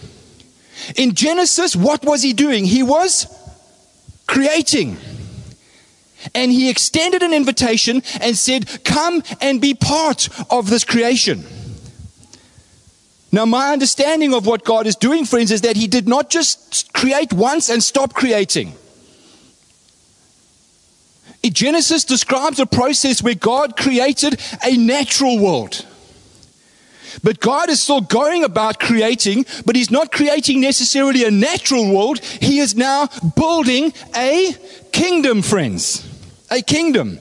In 0.95 1.16
Genesis, 1.16 1.75
what 1.75 2.04
was 2.04 2.23
He 2.23 2.33
doing? 2.33 2.64
He 2.64 2.85
was 2.85 3.26
creating. 4.28 4.99
And 6.33 6.52
He 6.52 6.71
extended 6.71 7.25
an 7.25 7.35
invitation 7.35 8.04
and 8.21 8.38
said, 8.38 8.85
Come 8.85 9.25
and 9.40 9.61
be 9.61 9.75
part 9.75 10.28
of 10.49 10.71
this 10.71 10.85
creation. 10.85 11.45
Now, 13.32 13.46
my 13.46 13.72
understanding 13.72 14.34
of 14.34 14.46
what 14.46 14.62
God 14.62 14.86
is 14.86 14.94
doing, 14.94 15.24
friends, 15.24 15.50
is 15.50 15.62
that 15.62 15.76
He 15.76 15.86
did 15.86 16.06
not 16.06 16.28
just 16.28 16.92
create 16.92 17.32
once 17.32 17.70
and 17.70 17.82
stop 17.82 18.12
creating. 18.12 18.74
Genesis 21.42 22.04
describes 22.04 22.60
a 22.60 22.66
process 22.66 23.22
where 23.22 23.34
God 23.34 23.76
created 23.76 24.40
a 24.64 24.76
natural 24.76 25.38
world. 25.38 25.86
But 27.22 27.40
God 27.40 27.68
is 27.68 27.80
still 27.80 28.00
going 28.00 28.44
about 28.44 28.78
creating, 28.78 29.46
but 29.66 29.76
He's 29.76 29.90
not 29.90 30.12
creating 30.12 30.60
necessarily 30.60 31.24
a 31.24 31.30
natural 31.30 31.92
world. 31.94 32.20
He 32.20 32.58
is 32.58 32.74
now 32.74 33.08
building 33.36 33.92
a 34.14 34.54
kingdom, 34.92 35.42
friends. 35.42 36.08
A 36.50 36.62
kingdom. 36.62 37.18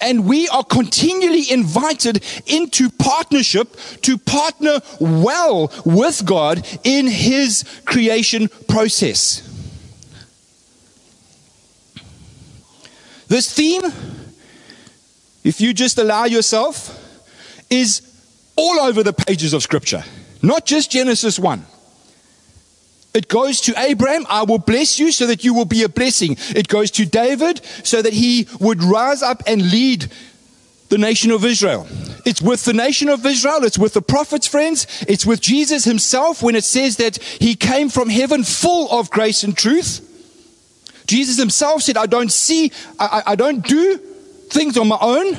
And 0.00 0.26
we 0.26 0.48
are 0.48 0.64
continually 0.64 1.50
invited 1.50 2.24
into 2.46 2.90
partnership 2.90 3.76
to 4.02 4.18
partner 4.18 4.80
well 5.00 5.72
with 5.84 6.24
God 6.24 6.66
in 6.84 7.06
His 7.06 7.64
creation 7.84 8.48
process. 8.68 9.46
This 13.28 13.52
theme, 13.52 13.82
if 15.44 15.60
you 15.60 15.72
just 15.72 15.98
allow 15.98 16.24
yourself, 16.24 16.96
is 17.70 18.02
all 18.56 18.80
over 18.80 19.02
the 19.02 19.12
pages 19.12 19.54
of 19.54 19.62
Scripture, 19.62 20.02
not 20.42 20.66
just 20.66 20.90
Genesis 20.90 21.38
1. 21.38 21.64
It 23.12 23.28
goes 23.28 23.60
to 23.62 23.74
Abraham, 23.76 24.24
I 24.28 24.44
will 24.44 24.58
bless 24.58 24.98
you 24.98 25.10
so 25.10 25.26
that 25.26 25.44
you 25.44 25.52
will 25.52 25.64
be 25.64 25.82
a 25.82 25.88
blessing. 25.88 26.36
It 26.50 26.68
goes 26.68 26.90
to 26.92 27.04
David 27.04 27.60
so 27.82 28.02
that 28.02 28.12
he 28.12 28.46
would 28.60 28.84
rise 28.84 29.22
up 29.22 29.42
and 29.46 29.70
lead 29.70 30.10
the 30.90 30.98
nation 30.98 31.30
of 31.30 31.44
Israel. 31.44 31.88
It's 32.24 32.42
with 32.42 32.64
the 32.64 32.72
nation 32.72 33.08
of 33.08 33.24
Israel. 33.26 33.64
It's 33.64 33.78
with 33.78 33.94
the 33.94 34.02
prophets, 34.02 34.46
friends. 34.46 34.86
It's 35.08 35.26
with 35.26 35.40
Jesus 35.40 35.84
himself 35.84 36.42
when 36.42 36.54
it 36.54 36.64
says 36.64 36.96
that 36.98 37.16
he 37.16 37.54
came 37.56 37.88
from 37.88 38.08
heaven 38.08 38.44
full 38.44 38.90
of 38.90 39.10
grace 39.10 39.42
and 39.42 39.56
truth. 39.56 40.06
Jesus 41.06 41.38
himself 41.38 41.82
said, 41.82 41.96
I 41.96 42.06
don't 42.06 42.30
see, 42.30 42.70
I, 42.98 43.22
I 43.26 43.34
don't 43.34 43.66
do 43.66 43.96
things 44.50 44.76
on 44.76 44.86
my 44.86 44.98
own. 45.00 45.36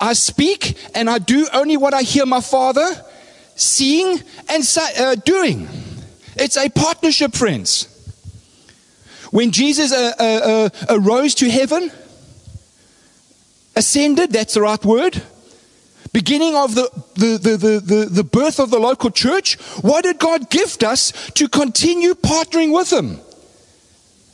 I 0.00 0.14
speak 0.14 0.78
and 0.94 1.10
I 1.10 1.18
do 1.18 1.46
only 1.52 1.76
what 1.76 1.92
I 1.92 2.02
hear 2.02 2.24
my 2.24 2.40
Father 2.40 3.04
seeing 3.56 4.20
and 4.48 4.78
uh, 4.98 5.14
doing. 5.16 5.68
It's 6.36 6.56
a 6.56 6.68
partnership, 6.68 7.34
friends. 7.34 7.88
When 9.30 9.50
Jesus 9.50 9.92
uh, 9.92 10.12
uh, 10.18 10.22
uh, 10.22 10.96
arose 10.96 11.34
to 11.36 11.50
heaven, 11.50 11.90
ascended, 13.74 14.30
that's 14.30 14.54
the 14.54 14.62
right 14.62 14.84
word, 14.84 15.22
beginning 16.12 16.54
of 16.54 16.74
the, 16.76 16.88
the, 17.14 17.38
the, 17.38 17.56
the, 17.80 18.04
the, 18.08 18.24
birth 18.24 18.60
of 18.60 18.70
the 18.70 18.78
local 18.78 19.10
church, 19.10 19.60
what 19.82 20.04
did 20.04 20.18
God 20.18 20.50
gift 20.50 20.84
us 20.84 21.10
to 21.32 21.48
continue 21.48 22.14
partnering 22.14 22.72
with 22.72 22.92
Him? 22.92 23.20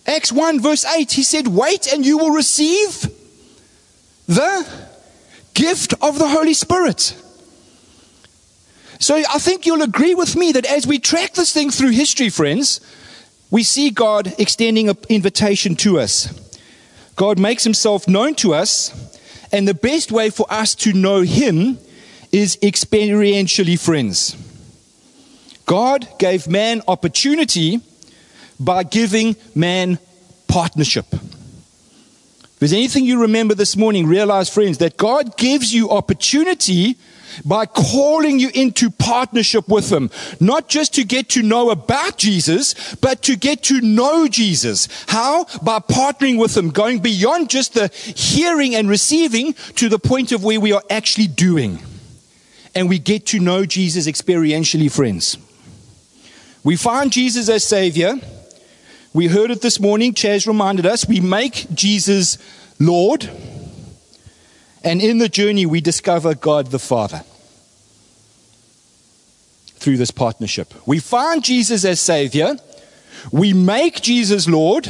Acts 0.07 0.31
1, 0.31 0.61
verse 0.61 0.85
8, 0.85 1.11
He 1.13 1.23
said, 1.23 1.49
Wait 1.49 1.91
and 1.91 2.05
you 2.05 2.19
will 2.19 2.33
receive 2.33 3.11
the 4.27 4.69
gift 5.55 5.95
of 6.03 6.19
the 6.19 6.29
Holy 6.29 6.55
Spirit. 6.55 7.15
So 9.01 9.17
I 9.17 9.39
think 9.39 9.65
you'll 9.65 9.83
agree 9.83 10.15
with 10.15 10.37
me 10.37 10.53
that 10.53 10.67
as 10.67 10.87
we 10.87 10.99
track 10.99 11.33
this 11.33 11.55
thing 11.55 11.71
through 11.71 11.91
history, 11.91 12.29
friends, 12.29 12.83
we 13.51 13.63
see 13.63 13.91
God 13.91 14.35
extending 14.39 14.91
an 14.91 14.99
invitation 15.09 15.75
to 15.77 15.99
us. 15.99 16.29
God 17.17 17.39
makes 17.39 17.65
himself 17.65 18.07
known 18.07 18.35
to 18.37 18.53
us, 18.55 18.93
and 19.53 19.67
the 19.67 19.75
best 19.75 20.13
way 20.13 20.29
for 20.29 20.47
us 20.51 20.75
to 20.77 20.93
know 20.93 21.23
him 21.23 21.79
is 22.31 22.59
experientially, 22.59 23.81
friends. 23.81 24.37
God 25.65 26.07
gave 26.19 26.47
man 26.47 26.83
opportunity 26.87 27.81
by 28.61 28.83
giving 28.83 29.35
man 29.55 29.99
partnership. 30.47 31.07
If 31.13 32.59
there's 32.59 32.75
anything 32.75 33.07
you 33.07 33.23
remember 33.23 33.55
this 33.55 33.79
morning, 33.79 34.07
realize, 34.07 34.51
friends, 34.51 34.77
that 34.79 34.99
God 34.99 35.39
gives 35.39 35.73
you 35.73 35.89
opportunity 35.89 36.97
by 37.45 37.67
calling 37.67 38.39
you 38.39 38.51
into 38.55 38.91
partnership 38.91 39.69
with 39.69 39.91
Him. 39.91 40.11
Not 40.41 40.69
just 40.69 40.95
to 40.95 41.05
get 41.05 41.29
to 41.31 41.43
know 41.43 41.71
about 41.71 42.19
Jesus, 42.19 42.95
but 42.97 43.23
to 43.23 43.37
get 43.37 43.63
to 43.65 43.81
know 43.81 44.29
Jesus. 44.29 44.89
How? 45.09 45.45
By 45.63 45.79
partnering 45.79 46.39
with 46.39 46.57
Him, 46.57 46.71
going 46.71 47.01
beyond 47.01 47.51
just 47.51 47.75
the 47.75 47.89
hearing 47.89 48.75
and 48.75 48.89
receiving 48.89 49.55
to 49.77 49.89
the 49.89 49.99
point 49.99 50.33
of 50.33 50.45
where 50.45 50.61
we 50.61 50.73
are 50.73 50.83
actually 50.91 51.27
doing. 51.27 51.81
And 52.75 52.89
we 52.89 52.99
get 52.99 53.27
to 53.27 53.41
know 53.41 53.67
Jesus 53.67 54.07
experientially, 54.07 54.91
friends. 54.91 55.37
We 56.63 56.77
find 56.77 57.11
Jesus 57.11 57.49
as 57.49 57.65
Savior. 57.65 58.15
We 59.13 59.27
heard 59.27 59.51
it 59.51 59.61
this 59.61 59.81
morning. 59.81 60.15
Chaz 60.15 60.47
reminded 60.47 60.87
us. 60.87 61.09
We 61.09 61.21
make 61.21 61.67
Jesus 61.75 62.39
Lord. 62.79 63.29
And 64.83 65.03
in 65.03 65.19
the 65.19 65.29
journey, 65.29 65.67
we 65.67 65.81
discover 65.81 66.35
God 66.35 66.69
the 66.69 66.79
Father 66.79 67.23
through 69.75 69.97
this 69.97 70.11
partnership. 70.11 70.75
We 70.87 70.99
find 70.99 71.43
Jesus 71.43 71.85
as 71.85 72.01
Savior, 72.01 72.57
we 73.31 73.53
make 73.53 74.01
Jesus 74.01 74.49
Lord, 74.49 74.89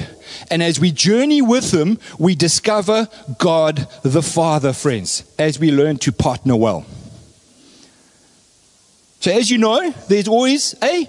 and 0.50 0.62
as 0.62 0.78
we 0.78 0.92
journey 0.92 1.42
with 1.42 1.73
Him, 1.73 1.99
we 2.18 2.35
discover 2.35 3.09
God 3.38 3.88
the 4.02 4.23
Father, 4.23 4.73
friends, 4.73 5.25
as 5.38 5.59
we 5.59 5.73
learn 5.73 5.97
to 5.99 6.12
partner 6.12 6.56
well. 6.56 6.87
So, 9.20 9.30
as 9.30 9.50
you 9.50 9.59
know, 9.59 9.90
there's 10.09 10.28
always 10.28 10.75
a 10.82 11.09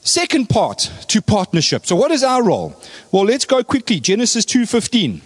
second 0.00 0.48
part 0.48 0.90
to 1.08 1.20
partnership. 1.20 1.86
So, 1.86 1.96
what 1.96 2.10
is 2.10 2.22
our 2.22 2.42
role? 2.42 2.80
Well, 3.10 3.24
let's 3.24 3.44
go 3.44 3.64
quickly. 3.64 4.00
Genesis 4.00 4.44
2:15. 4.44 5.22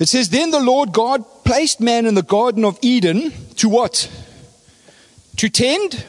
It 0.00 0.08
says, 0.08 0.30
Then 0.30 0.50
the 0.50 0.60
Lord 0.60 0.92
God 0.92 1.24
placed 1.44 1.80
man 1.80 2.06
in 2.06 2.14
the 2.14 2.22
Garden 2.22 2.64
of 2.64 2.78
Eden 2.82 3.32
to 3.56 3.68
what? 3.68 4.10
To 5.36 5.48
tend? 5.48 6.04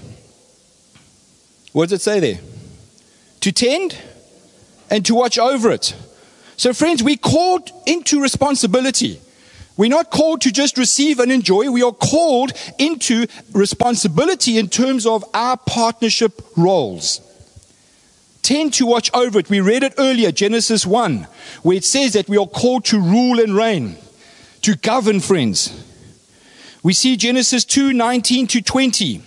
What 1.73 1.89
does 1.89 1.99
it 1.99 2.01
say 2.01 2.19
there? 2.19 2.39
To 3.41 3.51
tend 3.51 3.97
and 4.89 5.05
to 5.05 5.13
watch 5.13 5.37
over 5.37 5.69
it. 5.71 5.93
So, 6.55 6.73
friends, 6.73 7.03
we're 7.03 7.17
called 7.17 7.69
into 7.85 8.21
responsibility. 8.21 9.19
We're 9.75 9.89
not 9.89 10.09
called 10.09 10.41
to 10.41 10.51
just 10.51 10.77
receive 10.77 11.19
and 11.19 11.31
enjoy. 11.31 11.69
We 11.69 11.83
are 11.83 11.91
called 11.91 12.53
into 12.77 13.27
responsibility 13.51 14.57
in 14.57 14.69
terms 14.69 15.05
of 15.05 15.25
our 15.33 15.57
partnership 15.57 16.41
roles 16.55 17.19
tend 18.41 18.73
to 18.75 18.85
watch 18.85 19.11
over 19.13 19.39
it. 19.39 19.49
We 19.49 19.61
read 19.61 19.83
it 19.83 19.93
earlier, 19.97 20.31
Genesis 20.31 20.85
1, 20.85 21.27
where 21.63 21.77
it 21.77 21.85
says 21.85 22.13
that 22.13 22.29
we 22.29 22.37
are 22.37 22.47
called 22.47 22.85
to 22.85 22.99
rule 22.99 23.39
and 23.39 23.55
reign, 23.55 23.97
to 24.61 24.75
govern, 24.75 25.19
friends. 25.19 25.87
We 26.83 26.93
see 26.93 27.15
Genesis 27.15 27.63
2 27.65 27.93
19 27.93 28.47
to 28.47 28.61
20. 28.61 29.21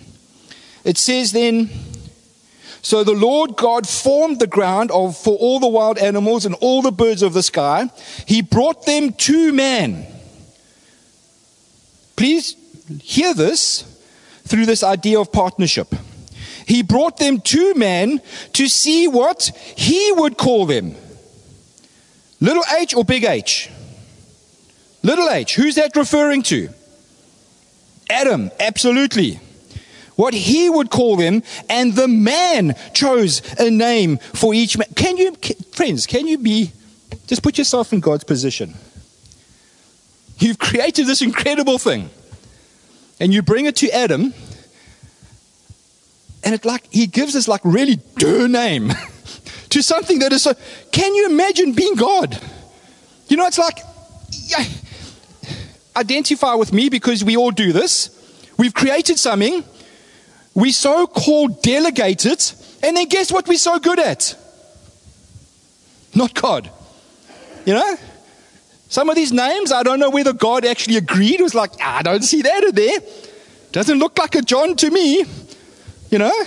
It 0.85 0.99
says 0.99 1.33
then, 1.33 1.71
So 2.83 3.05
the 3.05 3.13
Lord 3.13 3.57
God 3.57 3.89
formed 3.89 4.41
the 4.41 4.47
ground 4.47 4.91
of, 4.91 5.17
for 5.17 5.37
all 5.37 5.61
the 5.61 5.69
wild 5.69 5.99
animals 5.99 6.45
and 6.45 6.55
all 6.57 6.83
the 6.83 6.93
birds 6.93 7.23
of 7.23 7.33
the 7.33 7.43
sky. 7.43 7.91
He 8.27 8.43
brought 8.43 8.87
them 8.87 9.13
to 9.13 9.53
man. 9.53 10.07
Please 12.17 12.57
hear 13.01 13.35
this 13.35 13.83
through 14.47 14.67
this 14.67 14.83
idea 14.83 15.19
of 15.21 15.33
partnership. 15.33 15.95
He 16.67 16.83
brought 16.83 17.19
them 17.19 17.41
two 17.41 17.75
men 17.75 18.21
to 18.55 18.69
see 18.69 19.07
what 19.09 19.51
he 19.77 20.13
would 20.13 20.37
call 20.37 20.67
them. 20.67 20.95
Little 22.41 22.65
h 22.79 22.95
or 22.95 23.05
big 23.05 23.25
H? 23.25 23.71
Little 25.03 25.29
h. 25.31 25.55
Who's 25.55 25.75
that 25.77 25.95
referring 25.97 26.43
to? 26.45 26.71
Adam, 28.11 28.51
absolutely. 28.61 29.41
What 30.17 30.33
he 30.33 30.71
would 30.71 30.91
call 30.91 31.17
them, 31.17 31.43
and 31.69 31.95
the 31.95 32.09
man 32.09 32.77
chose 32.93 33.43
a 33.59 33.71
name 33.71 34.19
for 34.19 34.55
each 34.55 34.79
man. 34.79 34.89
Can 34.95 35.17
you, 35.17 35.35
friends, 35.73 36.07
can 36.07 36.27
you 36.27 36.39
be, 36.39 36.73
just 37.27 37.43
put 37.43 37.59
yourself 37.59 37.93
in 37.93 38.01
God's 38.01 38.25
position. 38.25 38.75
You've 40.39 40.59
created 40.59 41.07
this 41.07 41.23
incredible 41.23 41.79
thing, 41.79 42.11
and 43.19 43.33
you 43.33 43.43
bring 43.43 43.67
it 43.67 43.77
to 43.77 43.91
Adam 43.91 44.35
and 46.45 46.55
it 46.55 46.65
like 46.65 46.85
he 46.91 47.07
gives 47.07 47.35
us 47.35 47.49
like 47.49 47.61
really 47.65 48.01
der 48.17 48.49
name 48.49 48.93
to 49.71 49.83
something 49.83 50.19
that 50.21 50.33
is 50.33 50.43
so. 50.43 50.55
Can 50.93 51.15
you 51.15 51.27
imagine 51.27 51.73
being 51.73 51.95
God? 51.95 52.41
You 53.29 53.37
know, 53.37 53.47
it's 53.47 53.59
like 53.59 53.79
yeah, 54.47 54.65
identify 55.97 56.55
with 56.55 56.73
me 56.73 56.89
because 56.89 57.25
we 57.25 57.37
all 57.37 57.51
do 57.51 57.73
this. 57.73 58.11
We've 58.57 58.75
created 58.75 59.19
something, 59.19 59.65
we 60.55 60.71
so 60.71 61.07
called 61.07 61.63
delegate 61.63 62.27
it, 62.27 62.55
and 62.83 62.97
then 62.97 63.09
guess 63.09 63.33
what 63.33 63.49
we're 63.49 63.59
so 63.59 63.79
good 63.79 63.99
at? 63.99 64.37
Not 66.15 66.35
God. 66.35 66.71
You 67.67 67.75
know? 67.75 67.97
Some 68.89 69.09
of 69.09 69.17
these 69.17 69.33
names, 69.33 69.73
I 69.73 69.83
don't 69.83 69.99
know 69.99 70.11
whether 70.11 70.33
God 70.33 70.65
actually 70.65 70.97
agreed. 70.97 71.41
It 71.41 71.43
was 71.43 71.55
like, 71.55 71.73
ah, 71.81 71.99
I 71.99 72.03
don't 72.03 72.23
see 72.23 72.43
that 72.43 72.63
in 72.63 72.75
there. 72.75 72.99
Doesn't 73.73 73.99
look 73.99 74.17
like 74.19 74.37
a 74.37 74.43
John 74.43 74.77
to 74.77 74.91
me. 74.91 75.25
You 76.15 76.19
know? 76.19 76.45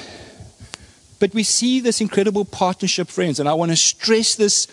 But 1.19 1.33
we 1.33 1.43
see 1.43 1.81
this 1.81 1.99
incredible 1.99 2.45
partnership, 2.45 3.09
friends, 3.09 3.37
and 3.37 3.49
I 3.49 3.53
want 3.53 3.71
to 3.71 3.75
stress 3.75 4.33
this, 4.33 4.65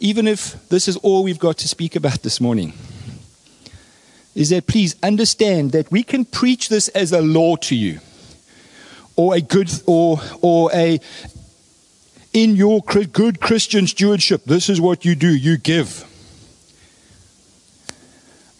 even 0.00 0.26
if 0.26 0.68
this 0.70 0.88
is 0.88 0.96
all 0.96 1.22
we've 1.22 1.38
got 1.38 1.56
to 1.58 1.68
speak 1.68 1.94
about 1.94 2.24
this 2.24 2.40
morning. 2.40 2.72
Is 4.34 4.50
that 4.50 4.66
please 4.66 4.96
understand 5.04 5.70
that 5.70 5.88
we 5.92 6.02
can 6.02 6.24
preach 6.24 6.68
this 6.68 6.88
as 6.88 7.12
a 7.12 7.22
law 7.22 7.54
to 7.54 7.76
you, 7.76 8.00
or 9.14 9.36
a 9.36 9.40
good, 9.40 9.70
or, 9.86 10.18
or 10.42 10.68
a, 10.74 10.98
in 12.32 12.56
your 12.56 12.80
good 12.80 13.40
Christian 13.40 13.86
stewardship, 13.86 14.46
this 14.46 14.68
is 14.68 14.80
what 14.80 15.04
you 15.04 15.14
do, 15.14 15.32
you 15.32 15.58
give. 15.58 16.04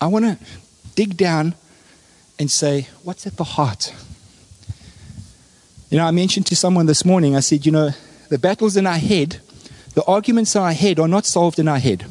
I 0.00 0.06
want 0.06 0.24
to 0.24 0.38
dig 0.94 1.16
down 1.16 1.56
and 2.38 2.48
say, 2.48 2.86
what's 3.02 3.26
at 3.26 3.36
the 3.38 3.42
heart? 3.42 3.92
You 5.94 6.00
know, 6.00 6.06
I 6.06 6.10
mentioned 6.10 6.46
to 6.46 6.56
someone 6.56 6.86
this 6.86 7.04
morning, 7.04 7.36
I 7.36 7.38
said, 7.38 7.64
you 7.64 7.70
know, 7.70 7.90
the 8.28 8.36
battles 8.36 8.76
in 8.76 8.84
our 8.84 8.98
head, 8.98 9.40
the 9.94 10.02
arguments 10.06 10.56
in 10.56 10.62
our 10.62 10.72
head 10.72 10.98
are 10.98 11.06
not 11.06 11.24
solved 11.24 11.60
in 11.60 11.68
our 11.68 11.78
head. 11.78 12.04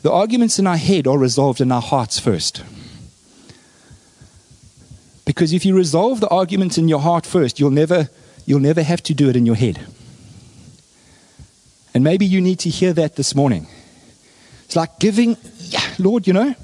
The 0.00 0.10
arguments 0.10 0.58
in 0.58 0.66
our 0.66 0.78
head 0.78 1.06
are 1.06 1.18
resolved 1.18 1.60
in 1.60 1.70
our 1.70 1.82
hearts 1.82 2.18
first. 2.18 2.64
Because 5.26 5.52
if 5.52 5.66
you 5.66 5.76
resolve 5.76 6.20
the 6.20 6.28
arguments 6.28 6.78
in 6.78 6.88
your 6.88 7.00
heart 7.00 7.26
first, 7.26 7.60
you'll 7.60 7.68
never, 7.68 8.08
you'll 8.46 8.58
never 8.58 8.82
have 8.82 9.02
to 9.02 9.12
do 9.12 9.28
it 9.28 9.36
in 9.36 9.44
your 9.44 9.56
head. 9.56 9.78
And 11.92 12.02
maybe 12.02 12.24
you 12.24 12.40
need 12.40 12.60
to 12.60 12.70
hear 12.70 12.94
that 12.94 13.16
this 13.16 13.34
morning. 13.34 13.66
It's 14.64 14.76
like 14.76 14.98
giving, 14.98 15.36
yeah, 15.58 15.84
Lord, 15.98 16.26
you 16.26 16.32
know, 16.32 16.54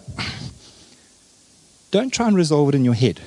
don't 1.90 2.14
try 2.14 2.28
and 2.28 2.34
resolve 2.34 2.70
it 2.70 2.74
in 2.76 2.84
your 2.86 2.94
head. 2.94 3.20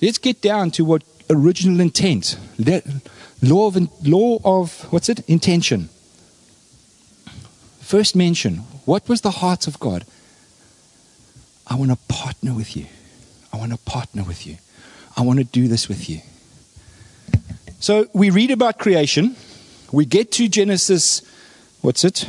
Let's 0.00 0.16
get 0.16 0.40
down 0.40 0.70
to 0.70 0.86
what 0.86 1.02
original 1.30 1.80
intent, 1.80 2.36
law 3.42 3.66
of, 3.66 4.06
law 4.06 4.38
of 4.44 4.92
what's 4.92 5.08
it? 5.08 5.20
Intention. 5.28 5.88
First 7.80 8.14
mention, 8.14 8.56
what 8.84 9.08
was 9.08 9.22
the 9.22 9.30
heart 9.30 9.66
of 9.66 9.80
God? 9.80 10.04
I 11.66 11.74
want 11.74 11.90
to 11.90 11.98
partner 12.08 12.54
with 12.54 12.76
you. 12.76 12.86
I 13.52 13.56
want 13.56 13.72
to 13.72 13.78
partner 13.78 14.22
with 14.22 14.46
you. 14.46 14.56
I 15.16 15.22
want 15.22 15.38
to 15.38 15.44
do 15.44 15.68
this 15.68 15.88
with 15.88 16.08
you. 16.08 16.20
So 17.80 18.08
we 18.12 18.30
read 18.30 18.50
about 18.50 18.78
creation. 18.78 19.36
We 19.92 20.04
get 20.04 20.32
to 20.32 20.48
Genesis, 20.48 21.22
what's 21.80 22.04
it? 22.04 22.26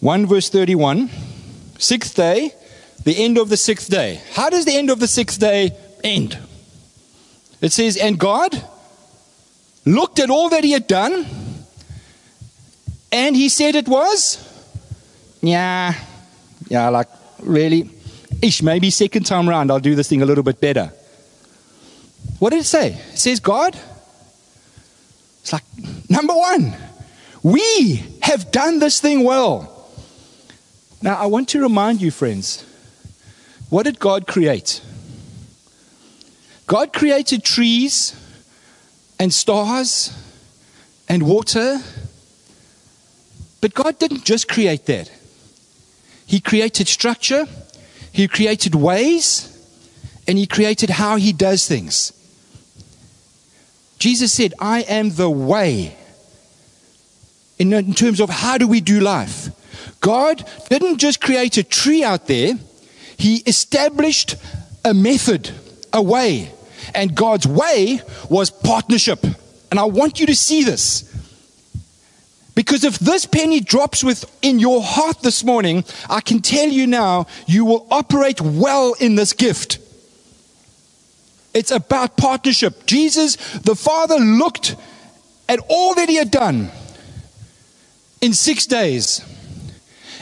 1 0.00 0.26
verse 0.26 0.48
31. 0.48 1.10
Sixth 1.78 2.14
day, 2.14 2.52
the 3.04 3.16
end 3.16 3.38
of 3.38 3.48
the 3.48 3.56
sixth 3.56 3.88
day. 3.88 4.20
How 4.32 4.50
does 4.50 4.64
the 4.64 4.76
end 4.76 4.90
of 4.90 5.00
the 5.00 5.06
sixth 5.06 5.38
day 5.38 5.70
end? 6.02 6.38
It 7.60 7.72
says, 7.72 7.96
And 7.96 8.18
God 8.18 8.62
looked 9.84 10.18
at 10.18 10.30
all 10.30 10.48
that 10.50 10.64
he 10.64 10.72
had 10.72 10.86
done, 10.86 11.26
and 13.10 13.34
he 13.34 13.48
said 13.48 13.74
it 13.74 13.88
was, 13.88 14.44
yeah, 15.40 15.94
yeah, 16.68 16.88
like 16.88 17.08
really, 17.40 17.90
ish, 18.42 18.62
maybe 18.62 18.90
second 18.90 19.24
time 19.24 19.48
around 19.48 19.70
I'll 19.70 19.80
do 19.80 19.94
this 19.94 20.08
thing 20.08 20.22
a 20.22 20.26
little 20.26 20.44
bit 20.44 20.60
better. 20.60 20.92
What 22.38 22.50
did 22.50 22.60
it 22.60 22.64
say? 22.64 22.92
It 22.92 23.18
says, 23.18 23.40
God, 23.40 23.76
it's 25.40 25.52
like, 25.52 25.64
number 26.08 26.34
one, 26.34 26.76
we 27.42 28.04
have 28.22 28.50
done 28.50 28.78
this 28.78 29.00
thing 29.00 29.24
well. 29.24 29.90
Now, 31.00 31.14
I 31.16 31.26
want 31.26 31.48
to 31.50 31.60
remind 31.60 32.02
you, 32.02 32.10
friends, 32.10 32.64
what 33.70 33.84
did 33.84 33.98
God 33.98 34.26
create? 34.26 34.82
God 36.68 36.92
created 36.92 37.42
trees 37.44 38.14
and 39.18 39.32
stars 39.32 40.12
and 41.08 41.22
water, 41.22 41.78
but 43.62 43.72
God 43.72 43.98
didn't 43.98 44.24
just 44.26 44.48
create 44.48 44.84
that. 44.84 45.10
He 46.26 46.40
created 46.40 46.86
structure, 46.86 47.46
He 48.12 48.28
created 48.28 48.74
ways, 48.74 49.48
and 50.28 50.36
He 50.36 50.46
created 50.46 50.90
how 50.90 51.16
He 51.16 51.32
does 51.32 51.66
things. 51.66 52.12
Jesus 53.98 54.34
said, 54.34 54.52
I 54.60 54.82
am 54.82 55.08
the 55.12 55.30
way. 55.30 55.96
In, 57.58 57.72
in 57.72 57.94
terms 57.94 58.20
of 58.20 58.28
how 58.28 58.58
do 58.58 58.68
we 58.68 58.82
do 58.82 59.00
life? 59.00 59.48
God 60.00 60.46
didn't 60.68 60.98
just 60.98 61.22
create 61.22 61.56
a 61.56 61.64
tree 61.64 62.04
out 62.04 62.26
there, 62.26 62.58
He 63.16 63.36
established 63.46 64.36
a 64.84 64.92
method, 64.92 65.50
a 65.94 66.02
way. 66.02 66.52
And 66.94 67.14
God's 67.14 67.46
way 67.46 68.00
was 68.28 68.50
partnership. 68.50 69.24
And 69.70 69.78
I 69.78 69.84
want 69.84 70.20
you 70.20 70.26
to 70.26 70.34
see 70.34 70.64
this. 70.64 71.04
Because 72.54 72.82
if 72.82 72.98
this 72.98 73.24
penny 73.24 73.60
drops 73.60 74.02
within 74.02 74.58
your 74.58 74.82
heart 74.82 75.20
this 75.20 75.44
morning, 75.44 75.84
I 76.10 76.20
can 76.20 76.40
tell 76.40 76.68
you 76.68 76.88
now, 76.88 77.26
you 77.46 77.64
will 77.64 77.86
operate 77.90 78.40
well 78.40 78.94
in 78.98 79.14
this 79.14 79.32
gift. 79.32 79.78
It's 81.54 81.70
about 81.70 82.16
partnership. 82.16 82.84
Jesus, 82.86 83.36
the 83.60 83.76
Father, 83.76 84.16
looked 84.16 84.74
at 85.48 85.60
all 85.68 85.94
that 85.94 86.08
He 86.08 86.16
had 86.16 86.30
done 86.30 86.70
in 88.20 88.32
six 88.32 88.66
days. 88.66 89.24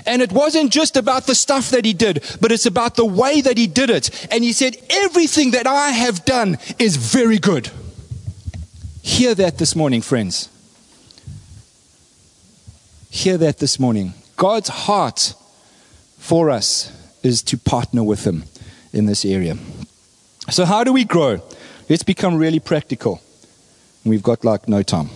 And 0.07 0.23
it 0.23 0.33
wasn't 0.33 0.73
just 0.73 0.97
about 0.97 1.27
the 1.27 1.35
stuff 1.35 1.71
that 1.71 1.85
he 1.85 1.93
did, 1.93 2.25
but 2.41 2.53
it's 2.53 2.67
about 2.67 2.95
the 2.95 3.05
way 3.05 3.41
that 3.41 3.59
he 3.59 3.67
did 3.67 3.91
it. 3.91 4.29
And 4.31 4.45
he 4.45 4.53
said, 4.53 4.77
Everything 4.89 5.51
that 5.51 5.67
I 5.67 5.91
have 5.91 6.25
done 6.25 6.59
is 6.79 6.97
very 6.97 7.39
good. 7.39 7.71
Hear 9.03 9.35
that 9.35 9.59
this 9.59 9.75
morning, 9.77 10.03
friends. 10.03 10.49
Hear 13.11 13.37
that 13.38 13.59
this 13.59 13.81
morning. 13.81 14.14
God's 14.37 14.69
heart 14.69 15.35
for 16.19 16.51
us 16.51 16.92
is 17.23 17.42
to 17.42 17.57
partner 17.57 18.03
with 18.03 18.27
him 18.27 18.45
in 18.92 19.07
this 19.07 19.25
area. 19.25 19.57
So, 20.51 20.64
how 20.64 20.85
do 20.85 20.92
we 20.92 21.05
grow? 21.05 21.40
Let's 21.88 22.03
become 22.03 22.37
really 22.37 22.61
practical. 22.61 23.21
We've 24.05 24.23
got 24.23 24.45
like 24.45 24.69
no 24.69 24.83
time. 24.83 25.11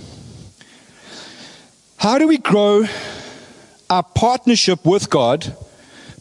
How 1.97 2.19
do 2.19 2.27
we 2.27 2.39
grow 2.39 2.87
our 3.91 4.05
partnership 4.05 4.87
with 4.87 5.11
God 5.11 5.57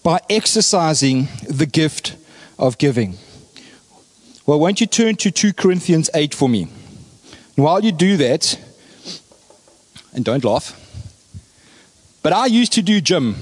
by 0.03 0.19
exercising 0.29 1.27
the 1.47 1.67
gift 1.67 2.15
of 2.57 2.79
giving. 2.79 3.17
Well, 4.45 4.59
won't 4.59 4.81
you 4.81 4.87
turn 4.87 5.15
to 5.17 5.29
2 5.29 5.53
Corinthians 5.53 6.09
8 6.15 6.33
for 6.33 6.49
me? 6.49 6.63
And 6.63 7.63
while 7.63 7.83
you 7.83 7.91
do 7.91 8.17
that, 8.17 8.59
and 10.13 10.25
don't 10.25 10.43
laugh, 10.43 10.75
but 12.23 12.33
I 12.33 12.47
used 12.47 12.73
to 12.73 12.81
do 12.81 12.99
gym. 12.99 13.35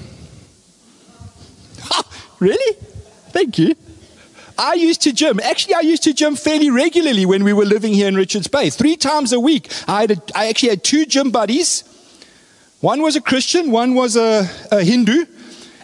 really? 2.38 2.76
Thank 3.30 3.58
you. 3.58 3.74
I 4.58 4.74
used 4.74 5.02
to 5.02 5.12
gym. 5.12 5.40
Actually, 5.40 5.74
I 5.76 5.80
used 5.80 6.02
to 6.02 6.12
gym 6.12 6.36
fairly 6.36 6.68
regularly 6.68 7.24
when 7.24 7.44
we 7.44 7.52
were 7.52 7.64
living 7.64 7.94
here 7.94 8.08
in 8.08 8.16
Richards 8.16 8.48
Bay. 8.48 8.70
Three 8.70 8.96
times 8.96 9.32
a 9.32 9.40
week. 9.40 9.72
I, 9.86 10.02
had 10.02 10.10
a, 10.10 10.22
I 10.34 10.48
actually 10.48 10.70
had 10.70 10.84
two 10.84 11.06
gym 11.06 11.30
buddies 11.30 11.84
one 12.80 13.02
was 13.02 13.16
a 13.16 13.20
Christian, 13.20 13.70
one 13.70 13.94
was 13.94 14.16
a, 14.16 14.48
a 14.70 14.84
Hindu, 14.84 15.26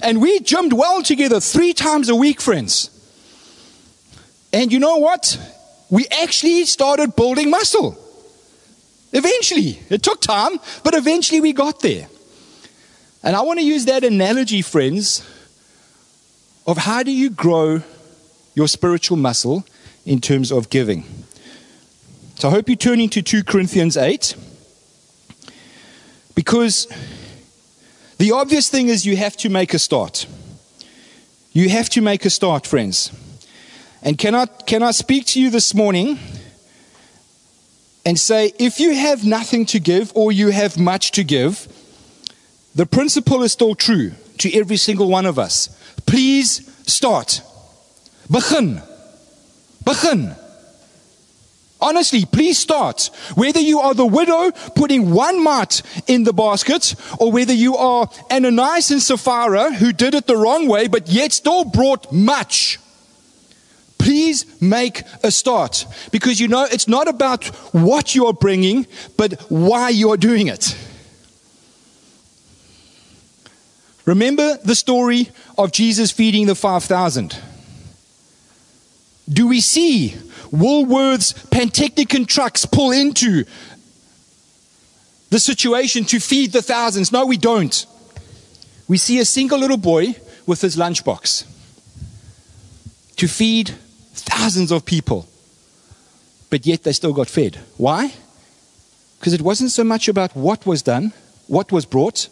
and 0.01 0.21
we 0.21 0.41
jumped 0.41 0.73
well 0.73 1.03
together 1.03 1.41
three 1.41 1.73
times 1.73 2.09
a 2.09 2.15
week, 2.15 2.41
friends. 2.41 2.91
And 4.53 4.73
you 4.73 4.79
know 4.79 4.99
what? 4.99 5.39
We 5.91 6.07
actually 6.23 6.65
started 6.65 7.17
building 7.17 7.51
muscle. 7.51 7.99
Eventually. 9.13 9.81
It 9.91 10.03
took 10.03 10.21
time, 10.21 10.59
but 10.83 10.95
eventually 10.95 11.41
we 11.41 11.53
got 11.53 11.81
there. 11.81 12.09
And 13.23 13.35
I 13.35 13.43
want 13.43 13.59
to 13.59 13.65
use 13.65 13.87
that 13.87 14.05
analogy, 14.05 14.61
friends, 14.61 15.27
of 16.67 16.79
how 16.79 17.03
do 17.03 17.11
you 17.11 17.31
grow 17.31 17.83
your 18.55 18.69
spiritual 18.69 19.17
muscle 19.17 19.65
in 20.05 20.21
terms 20.21 20.53
of 20.53 20.69
giving. 20.71 21.05
So 22.37 22.49
I 22.49 22.51
hope 22.53 22.69
you 22.69 22.77
turn 22.77 23.01
into 23.01 23.23
2 23.23 23.45
Corinthians 23.45 23.97
8. 23.97 24.37
Because 26.35 26.87
the 28.19 28.33
obvious 28.33 28.69
thing 28.69 28.89
is 28.89 29.07
you 29.07 29.17
have 29.17 29.37
to 29.39 29.49
make 29.49 29.75
a 29.75 29.79
start. 29.79 30.27
You 31.53 31.69
have 31.69 31.89
to 31.91 32.01
make 32.01 32.25
a 32.25 32.31
start, 32.31 32.67
friends. 32.67 33.13
And 34.03 34.19
can 34.19 34.35
I, 34.35 34.47
can 34.47 34.83
I 34.83 34.91
speak 34.91 35.27
to 35.29 35.41
you 35.41 35.51
this 35.51 35.75
morning 35.75 36.19
and 38.05 38.19
say 38.19 38.53
if 38.59 38.81
you 38.81 38.95
have 38.95 39.25
nothing 39.25 39.65
to 39.67 39.81
give 39.81 40.13
or 40.15 40.33
you 40.33 40.51
have 40.51 40.79
much 40.79 41.13
to 41.13 41.25
give, 41.25 41.69
the 42.75 42.87
principle 42.87 43.43
is 43.43 43.53
still 43.53 43.75
true 43.75 44.13
to 44.39 44.53
every 44.53 44.77
single 44.77 45.09
one 45.09 45.27
of 45.27 45.39
us. 45.39 45.69
Please 46.07 46.71
start. 46.87 47.41
Begin. 48.31 48.83
Begin. 49.85 50.35
Honestly, 51.85 52.25
please 52.25 52.57
start. 52.57 53.11
Whether 53.35 53.61
you 53.61 53.79
are 53.79 53.93
the 53.93 54.07
widow 54.07 54.53
putting 54.75 55.11
one 55.11 55.45
mite 55.45 55.83
in 56.07 56.25
the 56.25 56.33
basket, 56.33 56.95
or 57.19 57.31
whether 57.31 57.53
you 57.53 57.77
are 57.77 58.09
Ananias 58.31 58.91
and 58.91 59.03
Sapphira 59.03 59.75
who 59.75 59.93
did 59.93 60.15
it 60.15 60.27
the 60.27 60.35
wrong 60.35 60.67
way, 60.67 60.89
but 60.89 61.09
yet 61.09 61.35
still 61.35 61.67
brought 61.67 62.11
much. 62.11 62.81
Please 63.99 64.47
make 64.63 65.03
a 65.23 65.31
start. 65.31 65.85
Because 66.11 66.41
you 66.41 66.49
know, 66.49 66.65
it's 66.65 66.89
not 66.89 67.07
about 67.07 67.45
what 67.75 68.15
you 68.15 68.25
are 68.29 68.33
bringing, 68.33 68.87
but 69.19 69.39
why 69.51 69.91
you 69.91 70.09
are 70.09 70.17
doing 70.17 70.47
it. 70.47 70.75
Remember 74.07 74.57
the 74.65 74.75
story 74.75 75.29
of 75.59 75.71
Jesus 75.71 76.11
feeding 76.11 76.47
the 76.47 76.55
5,000? 76.55 77.39
Do 79.29 79.49
we 79.49 79.61
see 79.61 80.15
Woolworths 80.55 81.35
Pantechnicon 81.51 82.27
trucks 82.27 82.65
pull 82.65 82.93
into 82.93 83.45
the 85.31 85.41
situation 85.41 86.05
to 86.05 86.21
feed 86.21 86.53
the 86.53 86.63
thousands. 86.63 87.11
No, 87.11 87.27
we 87.27 87.37
don't. 87.37 87.87
We 88.87 88.99
see 88.99 89.19
a 89.19 89.25
single 89.25 89.59
little 89.59 89.77
boy 89.77 90.15
with 90.47 90.61
his 90.61 90.77
lunchbox 90.77 91.45
to 93.17 93.27
feed 93.27 93.71
thousands 94.13 94.71
of 94.71 94.85
people, 94.85 95.27
but 96.51 96.67
yet 96.67 96.85
they 96.85 96.93
still 96.93 97.13
got 97.13 97.29
fed. 97.29 97.59
Why? 97.77 98.13
Because 99.19 99.33
it 99.33 99.41
wasn't 99.41 99.73
so 99.73 99.83
much 99.83 100.07
about 100.07 100.37
what 100.37 100.67
was 100.67 100.83
done, 100.83 101.13
what 101.49 101.73
was 101.73 101.87
brought, 101.87 102.29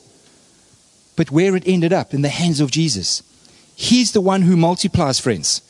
but 1.16 1.30
where 1.30 1.56
it 1.56 1.64
ended 1.66 1.92
up 1.92 2.14
in 2.14 2.22
the 2.22 2.28
hands 2.28 2.60
of 2.60 2.70
Jesus. 2.70 3.22
He's 3.74 4.12
the 4.12 4.20
one 4.20 4.42
who 4.42 4.56
multiplies, 4.56 5.18
friends. 5.18 5.62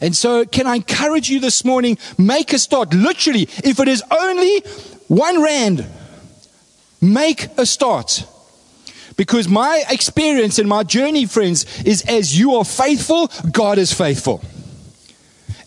And 0.00 0.16
so, 0.16 0.44
can 0.46 0.66
I 0.66 0.76
encourage 0.76 1.28
you 1.28 1.40
this 1.40 1.64
morning? 1.64 1.98
Make 2.16 2.52
a 2.52 2.58
start. 2.58 2.94
Literally, 2.94 3.42
if 3.64 3.80
it 3.80 3.88
is 3.88 4.02
only 4.10 4.60
one 5.08 5.42
rand, 5.42 5.86
make 7.00 7.48
a 7.58 7.66
start. 7.66 8.24
Because 9.16 9.48
my 9.48 9.82
experience 9.90 10.58
and 10.58 10.68
my 10.68 10.82
journey, 10.82 11.26
friends, 11.26 11.82
is 11.82 12.02
as 12.08 12.38
you 12.38 12.54
are 12.54 12.64
faithful, 12.64 13.30
God 13.50 13.76
is 13.76 13.92
faithful. 13.92 14.42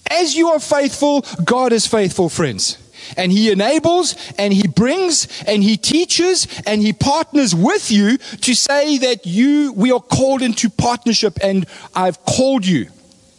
As 0.10 0.36
you 0.36 0.50
are 0.50 0.60
faithful, 0.60 1.24
God 1.43 1.72
is 1.72 1.86
faithful, 1.86 2.30
friends. 2.30 2.80
And 3.15 3.32
He 3.32 3.52
enables 3.52 4.15
and 4.39 4.54
He 4.54 4.67
brings 4.67 5.28
and 5.43 5.62
He 5.62 5.78
teaches 5.78 6.48
and 6.65 6.82
He 6.82 6.93
partners 6.93 7.54
with 7.54 7.91
you 7.91 8.17
to 8.17 8.56
say 8.56 8.98
that 9.00 9.28
you, 9.28 9.74
we 9.74 9.91
are 9.91 10.00
called 10.00 10.41
into 10.41 10.69
partnership 10.69 11.38
and 11.43 11.67
I've 11.96 12.24
called 12.26 12.65
you. 12.65 12.88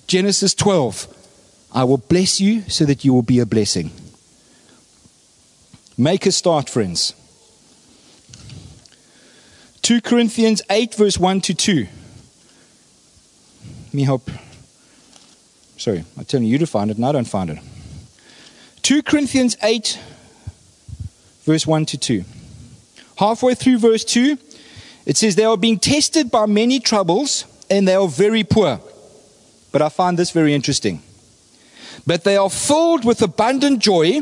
Genesis 0.07 0.55
12. 0.55 1.09
I 1.73 1.85
will 1.85 1.99
bless 1.99 2.41
you 2.41 2.63
so 2.63 2.85
that 2.85 3.05
you 3.05 3.13
will 3.13 3.23
be 3.23 3.41
a 3.41 3.47
blessing. 3.47 3.91
Make 5.97 6.27
a 6.27 6.33
start, 6.33 6.69
friends. 6.69 7.15
2 9.83 10.01
Corinthians 10.01 10.63
8, 10.71 10.95
verse 10.95 11.19
1 11.19 11.41
to 11.43 11.55
2. 11.55 11.87
Let 13.85 13.95
me 13.95 14.03
help. 14.05 14.31
Sorry, 15.77 16.05
I'm 16.17 16.25
telling 16.25 16.47
you 16.47 16.59
to 16.59 16.67
find 16.67 16.91
it, 16.91 16.97
and 16.97 17.05
I 17.05 17.13
don't 17.13 17.27
find 17.27 17.51
it. 17.51 17.59
2 18.83 19.03
Corinthians 19.03 19.57
8, 19.63 19.99
verse 21.45 21.67
1 21.67 21.87
to 21.87 21.99
2. 21.99 22.25
Halfway 23.17 23.55
through 23.55 23.79
verse 23.79 24.05
2, 24.05 24.39
it 25.07 25.17
says, 25.17 25.37
They 25.37 25.45
are 25.45 25.57
being 25.57 25.79
tested 25.79 26.31
by 26.31 26.47
many 26.47 26.81
troubles, 26.81 27.45
and 27.69 27.87
they 27.87 27.95
are 27.95 28.09
very 28.09 28.45
poor. 28.45 28.81
But 29.75 29.83
I 29.83 29.89
find 29.89 30.17
this 30.17 30.31
very 30.31 30.55
interesting. 30.55 31.03
But 32.07 32.23
they 32.23 32.37
are 32.37 32.49
filled 32.49 33.05
with 33.05 33.21
abundant 33.23 33.81
joy, 33.81 34.21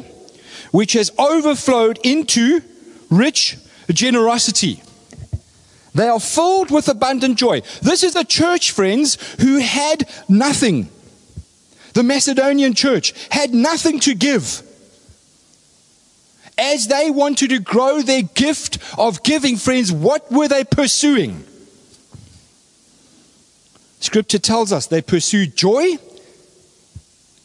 which 0.70 0.94
has 0.94 1.12
overflowed 1.18 1.98
into 2.02 2.62
rich 3.10 3.58
generosity. 3.90 4.82
They 5.94 6.08
are 6.08 6.18
filled 6.18 6.70
with 6.70 6.88
abundant 6.88 7.36
joy. 7.36 7.60
This 7.82 8.02
is 8.02 8.16
a 8.16 8.24
church, 8.24 8.70
friends, 8.70 9.18
who 9.42 9.58
had 9.58 10.08
nothing. 10.26 10.88
The 11.92 12.02
Macedonian 12.02 12.72
church 12.72 13.12
had 13.30 13.52
nothing 13.52 14.00
to 14.00 14.14
give. 14.14 14.62
As 16.56 16.88
they 16.88 17.10
wanted 17.10 17.50
to 17.50 17.58
grow 17.58 18.00
their 18.00 18.22
gift 18.22 18.78
of 18.96 19.22
giving, 19.22 19.58
friends, 19.58 19.92
what 19.92 20.32
were 20.32 20.48
they 20.48 20.64
pursuing? 20.64 21.44
Scripture 24.02 24.40
tells 24.40 24.72
us 24.72 24.88
they 24.88 25.00
pursued 25.00 25.56
joy, 25.56 25.96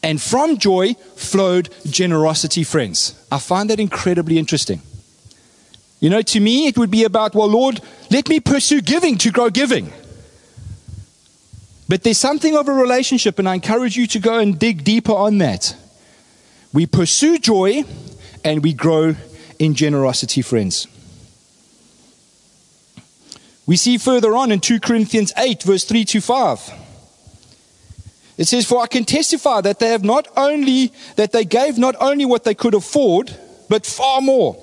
and 0.02 0.20
from 0.20 0.58
joy 0.58 0.94
flowed 1.14 1.68
generosity, 1.88 2.64
friends. 2.64 3.14
I 3.30 3.38
find 3.38 3.70
that 3.70 3.78
incredibly 3.78 4.38
interesting. 4.38 4.82
You 6.00 6.10
know, 6.10 6.20
to 6.20 6.40
me, 6.40 6.66
it 6.66 6.76
would 6.76 6.90
be 6.90 7.04
about, 7.04 7.36
well, 7.36 7.46
Lord, 7.46 7.80
let 8.10 8.28
me 8.28 8.40
pursue 8.40 8.80
giving 8.80 9.18
to 9.18 9.30
grow 9.30 9.50
giving. 9.50 9.92
But 11.88 12.02
there's 12.02 12.18
something 12.18 12.56
of 12.56 12.66
a 12.66 12.72
relationship, 12.72 13.38
and 13.38 13.48
I 13.48 13.54
encourage 13.54 13.96
you 13.96 14.08
to 14.08 14.18
go 14.18 14.40
and 14.40 14.58
dig 14.58 14.82
deeper 14.82 15.12
on 15.12 15.38
that. 15.38 15.76
We 16.72 16.86
pursue 16.86 17.38
joy 17.38 17.84
and 18.44 18.64
we 18.64 18.72
grow 18.72 19.14
in 19.60 19.74
generosity, 19.74 20.42
friends. 20.42 20.88
We 23.68 23.76
see 23.76 23.98
further 23.98 24.34
on 24.34 24.50
in 24.50 24.58
2 24.58 24.80
Corinthians 24.80 25.32
8, 25.36 25.62
verse 25.62 25.84
3 25.84 26.04
to 26.06 26.20
5. 26.20 26.72
It 28.38 28.48
says, 28.48 28.66
For 28.66 28.80
I 28.80 28.88
can 28.88 29.04
testify 29.04 29.60
that 29.60 29.78
they 29.78 29.90
have 29.90 30.02
not 30.02 30.26
only 30.36 30.92
that 31.14 31.30
they 31.30 31.44
gave 31.44 31.78
not 31.78 31.94
only 32.00 32.24
what 32.24 32.42
they 32.42 32.54
could 32.54 32.74
afford, 32.74 33.36
but 33.68 33.86
far 33.86 34.20
more 34.20 34.56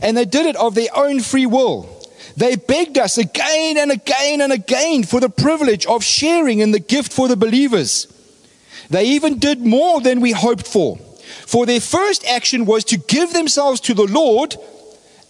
and 0.00 0.16
they 0.16 0.24
did 0.24 0.46
it 0.46 0.56
of 0.56 0.74
their 0.74 0.88
own 0.94 1.20
free 1.20 1.46
will. 1.46 1.88
They 2.36 2.56
begged 2.56 2.98
us 2.98 3.18
again 3.18 3.78
and 3.78 3.90
again 3.90 4.40
and 4.40 4.52
again 4.52 5.04
for 5.04 5.20
the 5.20 5.30
privilege 5.30 5.86
of 5.86 6.04
sharing 6.04 6.58
in 6.58 6.70
the 6.70 6.80
gift 6.80 7.12
for 7.12 7.28
the 7.28 7.36
believers. 7.36 8.06
They 8.90 9.06
even 9.06 9.38
did 9.38 9.66
more 9.66 10.00
than 10.00 10.20
we 10.20 10.32
hoped 10.32 10.66
for. 10.66 10.98
For 11.46 11.66
their 11.66 11.80
first 11.80 12.24
action 12.26 12.66
was 12.66 12.84
to 12.84 12.98
give 12.98 13.32
themselves 13.32 13.80
to 13.82 13.94
the 13.94 14.06
Lord 14.06 14.56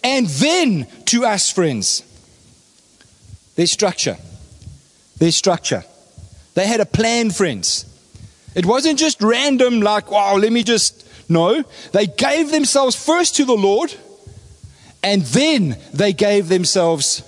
and 0.03 0.27
then 0.27 0.87
to 1.05 1.25
us, 1.25 1.51
friends. 1.51 2.03
Their 3.57 3.67
structure. 3.67 4.15
Their 5.17 5.31
structure. 5.31 5.83
They 6.53 6.65
had 6.65 6.79
a 6.79 6.85
plan, 6.85 7.31
friends. 7.31 7.83
It 8.55 8.65
wasn't 8.65 8.97
just 8.97 9.21
random, 9.21 9.81
like, 9.81 10.09
wow, 10.09 10.37
let 10.37 10.53
me 10.53 10.63
just. 10.63 11.03
No. 11.29 11.63
They 11.91 12.07
gave 12.07 12.51
themselves 12.51 12.95
first 12.95 13.35
to 13.35 13.43
the 13.43 13.57
Lord 13.57 13.93
and 15.03 15.21
then 15.21 15.77
they 15.93 16.13
gave 16.13 16.49
themselves 16.49 17.21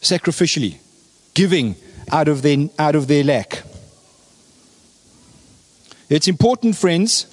sacrificially, 0.00 0.78
giving 1.34 1.76
out 2.10 2.28
of 2.28 2.42
their, 2.42 2.68
out 2.78 2.94
of 2.94 3.06
their 3.06 3.24
lack. 3.24 3.62
It's 6.08 6.28
important, 6.28 6.76
friends. 6.76 7.24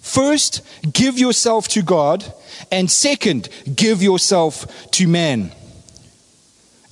First, 0.00 0.66
give 0.92 1.18
yourself 1.18 1.68
to 1.68 1.82
God, 1.82 2.24
and 2.70 2.90
second, 2.90 3.48
give 3.74 4.02
yourself 4.02 4.90
to 4.92 5.08
man. 5.08 5.52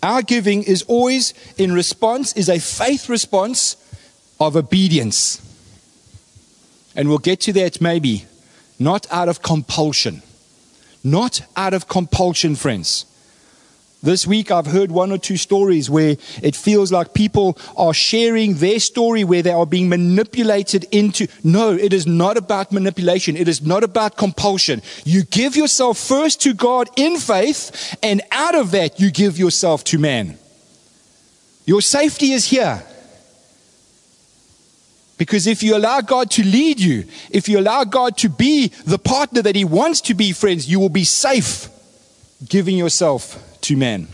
Our 0.06 0.22
giving 0.22 0.62
is 0.62 0.84
always 0.84 1.34
in 1.58 1.72
response, 1.72 2.32
is 2.34 2.48
a 2.48 2.60
faith 2.60 3.08
response 3.08 3.76
of 4.38 4.54
obedience. 4.54 5.42
And 6.94 7.08
we'll 7.08 7.18
get 7.18 7.40
to 7.40 7.52
that 7.54 7.80
maybe, 7.80 8.24
not 8.78 9.08
out 9.10 9.28
of 9.28 9.42
compulsion. 9.42 10.22
Not 11.02 11.40
out 11.56 11.74
of 11.74 11.88
compulsion, 11.88 12.54
friends. 12.54 13.04
This 14.02 14.26
week, 14.26 14.50
I've 14.50 14.66
heard 14.66 14.92
one 14.92 15.10
or 15.10 15.18
two 15.18 15.36
stories 15.36 15.88
where 15.88 16.16
it 16.42 16.54
feels 16.54 16.92
like 16.92 17.14
people 17.14 17.58
are 17.76 17.94
sharing 17.94 18.54
their 18.54 18.78
story 18.78 19.24
where 19.24 19.42
they 19.42 19.50
are 19.50 19.66
being 19.66 19.88
manipulated 19.88 20.84
into. 20.92 21.26
No, 21.42 21.72
it 21.72 21.92
is 21.92 22.06
not 22.06 22.36
about 22.36 22.72
manipulation. 22.72 23.36
It 23.36 23.48
is 23.48 23.62
not 23.62 23.82
about 23.82 24.16
compulsion. 24.16 24.82
You 25.04 25.24
give 25.24 25.56
yourself 25.56 25.98
first 25.98 26.42
to 26.42 26.52
God 26.52 26.90
in 26.96 27.16
faith, 27.16 27.96
and 28.02 28.20
out 28.30 28.54
of 28.54 28.70
that, 28.72 29.00
you 29.00 29.10
give 29.10 29.38
yourself 29.38 29.82
to 29.84 29.98
man. 29.98 30.38
Your 31.64 31.80
safety 31.80 32.32
is 32.32 32.44
here. 32.44 32.84
Because 35.18 35.46
if 35.46 35.62
you 35.62 35.74
allow 35.74 36.02
God 36.02 36.30
to 36.32 36.44
lead 36.44 36.78
you, 36.78 37.06
if 37.30 37.48
you 37.48 37.58
allow 37.58 37.84
God 37.84 38.18
to 38.18 38.28
be 38.28 38.68
the 38.84 38.98
partner 38.98 39.40
that 39.40 39.56
He 39.56 39.64
wants 39.64 40.02
to 40.02 40.14
be, 40.14 40.32
friends, 40.32 40.68
you 40.68 40.78
will 40.78 40.90
be 40.90 41.04
safe 41.04 41.70
giving 42.46 42.76
yourself 42.76 43.42
to 43.66 43.76
man. 43.76 44.08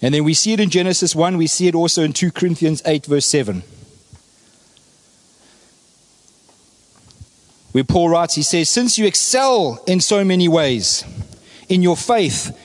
And 0.00 0.14
then 0.14 0.22
we 0.22 0.34
see 0.34 0.52
it 0.52 0.60
in 0.60 0.70
Genesis 0.70 1.14
1, 1.14 1.36
we 1.36 1.46
see 1.46 1.66
it 1.66 1.74
also 1.74 2.02
in 2.02 2.12
2 2.12 2.30
Corinthians 2.30 2.82
8, 2.84 3.06
verse 3.06 3.26
7. 3.26 3.62
Where 7.72 7.84
Paul 7.84 8.10
writes, 8.10 8.34
he 8.34 8.42
says, 8.42 8.68
Since 8.68 8.98
you 8.98 9.06
excel 9.06 9.82
in 9.86 10.00
so 10.00 10.22
many 10.24 10.46
ways, 10.46 11.04
in 11.68 11.82
your 11.82 11.96
faith, 11.96 12.56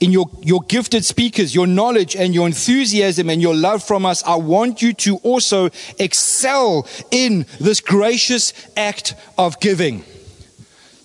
in 0.00 0.10
your, 0.10 0.28
your 0.42 0.62
gifted 0.62 1.04
speakers, 1.04 1.54
your 1.54 1.66
knowledge 1.66 2.16
and 2.16 2.34
your 2.34 2.46
enthusiasm 2.46 3.30
and 3.30 3.40
your 3.40 3.54
love 3.54 3.84
from 3.84 4.04
us, 4.04 4.24
I 4.24 4.36
want 4.36 4.82
you 4.82 4.92
to 4.94 5.18
also 5.18 5.70
excel 5.98 6.88
in 7.12 7.46
this 7.60 7.80
gracious 7.80 8.52
act 8.76 9.14
of 9.38 9.60
giving. 9.60 10.02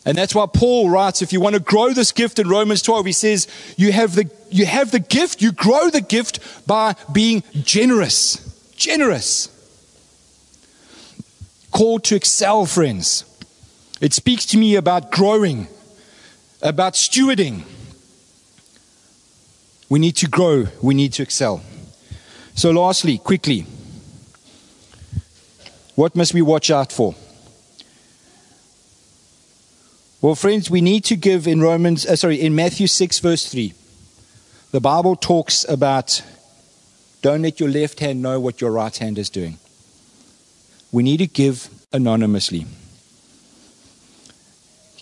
And 0.05 0.17
that's 0.17 0.33
why 0.33 0.47
Paul 0.51 0.89
writes, 0.89 1.21
if 1.21 1.31
you 1.31 1.39
want 1.39 1.55
to 1.55 1.61
grow 1.61 1.93
this 1.93 2.11
gift 2.11 2.39
in 2.39 2.49
Romans 2.49 2.81
12, 2.81 3.05
he 3.05 3.11
says, 3.11 3.47
you 3.77 3.91
have 3.91 4.15
the, 4.15 4.29
you 4.49 4.65
have 4.65 4.91
the 4.91 4.99
gift, 4.99 5.41
you 5.41 5.51
grow 5.51 5.89
the 5.89 6.01
gift 6.01 6.39
by 6.65 6.95
being 7.11 7.43
generous. 7.61 8.73
Generous. 8.75 9.47
Called 11.71 12.03
to 12.05 12.15
excel, 12.15 12.65
friends. 12.65 13.25
It 14.01 14.13
speaks 14.13 14.45
to 14.47 14.57
me 14.57 14.75
about 14.75 15.11
growing, 15.11 15.67
about 16.61 16.93
stewarding 16.93 17.63
we 19.91 19.99
need 19.99 20.15
to 20.15 20.27
grow, 20.29 20.67
we 20.81 20.93
need 20.93 21.11
to 21.11 21.21
excel. 21.21 21.61
So, 22.55 22.71
lastly, 22.71 23.17
quickly, 23.17 23.65
what 25.95 26.15
must 26.15 26.33
we 26.33 26.41
watch 26.41 26.71
out 26.71 26.93
for? 26.93 27.13
Well, 30.21 30.35
friends, 30.35 30.69
we 30.69 30.81
need 30.81 31.03
to 31.05 31.15
give 31.15 31.47
in 31.47 31.61
Romans, 31.61 32.05
uh, 32.05 32.15
sorry, 32.15 32.39
in 32.39 32.53
Matthew 32.53 32.85
6, 32.85 33.17
verse 33.17 33.51
3. 33.51 33.73
The 34.69 34.79
Bible 34.79 35.15
talks 35.15 35.67
about 35.67 36.21
don't 37.23 37.41
let 37.41 37.59
your 37.59 37.69
left 37.69 37.99
hand 37.99 38.21
know 38.21 38.39
what 38.39 38.61
your 38.61 38.71
right 38.71 38.95
hand 38.95 39.17
is 39.17 39.31
doing. 39.31 39.57
We 40.91 41.01
need 41.01 41.17
to 41.17 41.27
give 41.27 41.69
anonymously. 41.91 42.67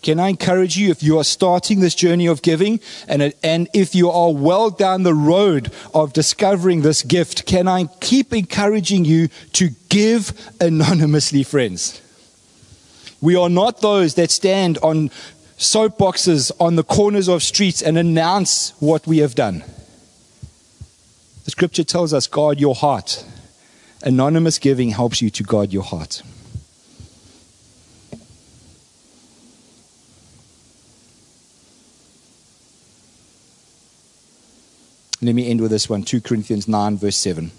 Can 0.02 0.22
I 0.22 0.30
encourage 0.30 0.78
you 0.78 0.90
if 0.90 1.04
you 1.04 1.18
are 1.20 1.26
starting 1.26 1.82
this 1.82 1.96
journey 1.96 2.28
of 2.28 2.42
giving 2.42 2.80
and, 3.06 3.34
and 3.44 3.68
if 3.74 3.94
you 3.94 4.10
are 4.10 4.32
well 4.32 4.70
down 4.70 5.04
the 5.04 5.14
road 5.14 5.74
of 5.94 6.14
discovering 6.14 6.82
this 6.82 7.04
gift, 7.04 7.46
can 7.46 7.68
I 7.68 7.88
keep 8.00 8.34
encouraging 8.34 9.04
you 9.04 9.28
to 9.54 9.72
give 9.90 10.32
anonymously, 10.62 11.44
friends? 11.44 12.02
We 13.22 13.36
are 13.36 13.50
not 13.50 13.82
those 13.82 14.16
that 14.16 14.32
stand 14.32 14.78
on 14.80 15.10
soapboxes 15.58 16.52
on 16.60 16.76
the 16.76 16.84
corners 16.84 17.28
of 17.28 17.44
streets 17.44 17.82
and 17.82 17.98
announce 17.98 18.72
what 18.80 19.06
we 19.06 19.18
have 19.18 19.36
done. 19.36 19.64
The 21.44 21.52
scripture 21.52 21.84
tells 21.84 22.14
us 22.14 22.28
guard 22.28 22.60
your 22.60 22.76
heart. 22.76 23.26
Anonymous 24.04 24.58
giving 24.58 24.92
helps 24.92 25.22
you 25.22 25.30
to 25.32 25.44
guard 25.44 25.74
your 25.74 25.84
heart. 25.84 26.24
Let 35.22 35.36
me 35.36 35.50
end 35.50 35.60
with 35.60 35.72
this 35.72 35.90
one 35.90 36.04
2 36.04 36.22
Corinthians 36.22 36.70
9, 36.70 36.98
verse 36.98 37.18
7. 37.18 37.52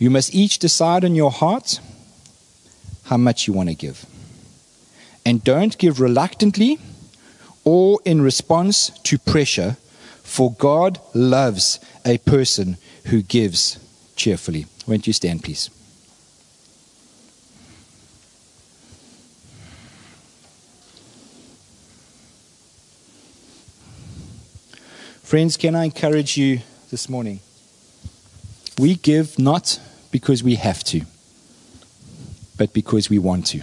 You 0.00 0.08
must 0.08 0.34
each 0.34 0.58
decide 0.58 1.04
in 1.04 1.14
your 1.14 1.30
heart 1.30 1.78
how 3.04 3.18
much 3.18 3.46
you 3.46 3.52
want 3.52 3.68
to 3.68 3.74
give. 3.74 4.06
And 5.26 5.44
don't 5.44 5.76
give 5.76 6.00
reluctantly 6.00 6.78
or 7.64 8.00
in 8.06 8.22
response 8.22 8.88
to 9.02 9.18
pressure, 9.18 9.76
for 10.22 10.52
God 10.54 10.98
loves 11.12 11.80
a 12.06 12.16
person 12.16 12.78
who 13.08 13.20
gives 13.20 13.78
cheerfully. 14.16 14.64
Won't 14.86 15.06
you 15.06 15.12
stand, 15.12 15.44
please? 15.44 15.68
Friends, 25.22 25.58
can 25.58 25.74
I 25.74 25.84
encourage 25.84 26.38
you 26.38 26.60
this 26.90 27.06
morning? 27.06 27.40
We 28.78 28.94
give 28.94 29.38
not 29.38 29.78
because 30.10 30.42
we 30.42 30.56
have 30.56 30.82
to, 30.84 31.02
but 32.56 32.72
because 32.72 33.08
we 33.08 33.18
want 33.18 33.46
to. 33.48 33.62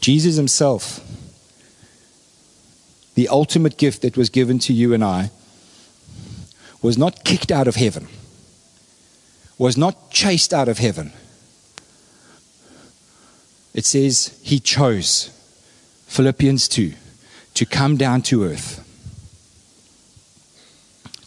Jesus 0.00 0.36
Himself, 0.36 1.00
the 3.14 3.28
ultimate 3.28 3.76
gift 3.76 4.02
that 4.02 4.16
was 4.16 4.30
given 4.30 4.58
to 4.60 4.72
you 4.72 4.94
and 4.94 5.04
I, 5.04 5.30
was 6.80 6.96
not 6.96 7.24
kicked 7.24 7.50
out 7.50 7.66
of 7.66 7.76
heaven, 7.76 8.08
was 9.58 9.76
not 9.76 10.10
chased 10.10 10.54
out 10.54 10.68
of 10.68 10.78
heaven. 10.78 11.12
It 13.74 13.84
says 13.84 14.38
He 14.42 14.60
chose, 14.60 15.30
Philippians 16.06 16.68
2, 16.68 16.92
to 17.54 17.66
come 17.66 17.96
down 17.96 18.22
to 18.22 18.44
earth 18.44 18.84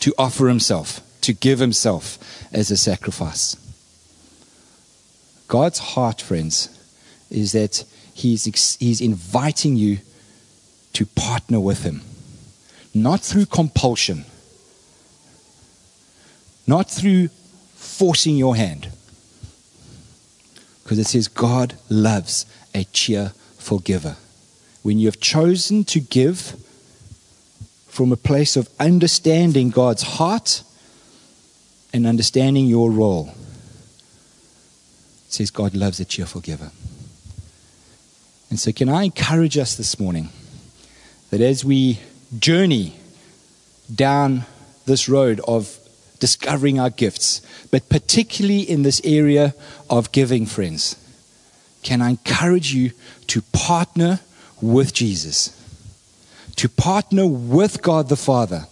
to 0.01 0.13
offer 0.17 0.47
himself, 0.47 0.99
to 1.21 1.33
give 1.33 1.59
himself 1.59 2.17
as 2.51 2.71
a 2.71 2.77
sacrifice. 2.77 3.55
God's 5.47 5.79
heart, 5.79 6.21
friends, 6.21 6.69
is 7.29 7.51
that 7.51 7.83
he's, 8.13 8.45
he's 8.79 9.01
inviting 9.01 9.75
you 9.75 9.99
to 10.93 11.05
partner 11.05 11.59
with 11.59 11.83
him, 11.83 12.01
not 12.93 13.21
through 13.21 13.45
compulsion, 13.45 14.25
not 16.67 16.89
through 16.89 17.29
forcing 17.75 18.37
your 18.37 18.55
hand. 18.55 18.89
Because 20.83 20.99
it 20.99 21.07
says 21.07 21.27
God 21.27 21.75
loves 21.89 22.45
a 22.73 22.83
cheerful 22.85 23.79
giver. 23.79 24.17
When 24.83 24.99
you 24.99 25.07
have 25.07 25.19
chosen 25.19 25.83
to 25.85 25.99
give, 25.99 26.55
from 27.91 28.13
a 28.13 28.17
place 28.17 28.55
of 28.55 28.69
understanding 28.79 29.69
God's 29.69 30.03
heart 30.03 30.63
and 31.93 32.07
understanding 32.07 32.67
your 32.67 32.91
role. 32.91 33.33
Says 35.29 35.49
God 35.49 35.75
loves 35.75 35.99
a 35.99 36.05
cheerful 36.05 36.41
giver. 36.41 36.71
And 38.49 38.59
so, 38.59 38.71
can 38.71 38.89
I 38.89 39.03
encourage 39.03 39.57
us 39.57 39.75
this 39.75 39.99
morning 39.99 40.29
that 41.29 41.41
as 41.41 41.63
we 41.63 41.99
journey 42.37 42.95
down 43.93 44.45
this 44.85 45.07
road 45.07 45.39
of 45.47 45.77
discovering 46.19 46.79
our 46.79 46.89
gifts, 46.89 47.41
but 47.71 47.87
particularly 47.89 48.61
in 48.61 48.83
this 48.83 49.01
area 49.03 49.55
of 49.89 50.11
giving, 50.11 50.45
friends, 50.45 50.95
can 51.83 52.01
I 52.01 52.11
encourage 52.11 52.73
you 52.73 52.91
to 53.27 53.41
partner 53.53 54.19
with 54.61 54.93
Jesus? 54.93 55.57
to 56.61 56.69
partner 56.69 57.25
with 57.25 57.81
God 57.81 58.07
the 58.07 58.15
Father, 58.15 58.67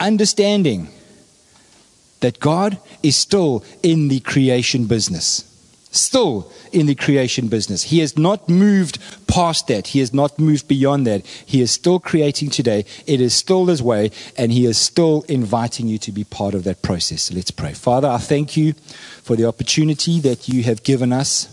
understanding 0.00 0.88
that 2.20 2.40
God 2.40 2.78
is 3.02 3.16
still 3.16 3.64
in 3.82 4.08
the 4.08 4.20
creation 4.20 4.86
business. 4.86 5.44
Still 5.90 6.52
in 6.70 6.86
the 6.86 6.94
creation 6.94 7.48
business. 7.48 7.84
He 7.84 8.00
has 8.00 8.18
not 8.18 8.48
moved 8.48 8.98
past 9.26 9.68
that. 9.68 9.88
He 9.88 10.00
has 10.00 10.12
not 10.12 10.38
moved 10.38 10.68
beyond 10.68 11.06
that. 11.06 11.24
He 11.24 11.62
is 11.62 11.70
still 11.70 11.98
creating 11.98 12.50
today. 12.50 12.84
It 13.06 13.20
is 13.20 13.34
still 13.34 13.66
His 13.66 13.82
way, 13.82 14.10
and 14.36 14.52
He 14.52 14.66
is 14.66 14.76
still 14.76 15.24
inviting 15.28 15.88
you 15.88 15.96
to 15.98 16.12
be 16.12 16.24
part 16.24 16.54
of 16.54 16.64
that 16.64 16.82
process. 16.82 17.22
So 17.22 17.34
let's 17.34 17.50
pray. 17.50 17.72
Father, 17.72 18.08
I 18.08 18.18
thank 18.18 18.56
you 18.56 18.74
for 19.22 19.34
the 19.34 19.46
opportunity 19.46 20.20
that 20.20 20.48
you 20.48 20.62
have 20.64 20.82
given 20.82 21.12
us. 21.12 21.48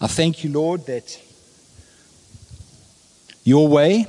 I 0.00 0.08
thank 0.08 0.44
you, 0.44 0.50
Lord, 0.50 0.84
that 0.86 1.18
your 3.44 3.66
way, 3.68 4.06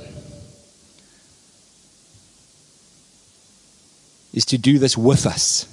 is 4.36 4.44
to 4.44 4.58
do 4.58 4.78
this 4.78 4.96
with 4.96 5.26
us. 5.26 5.66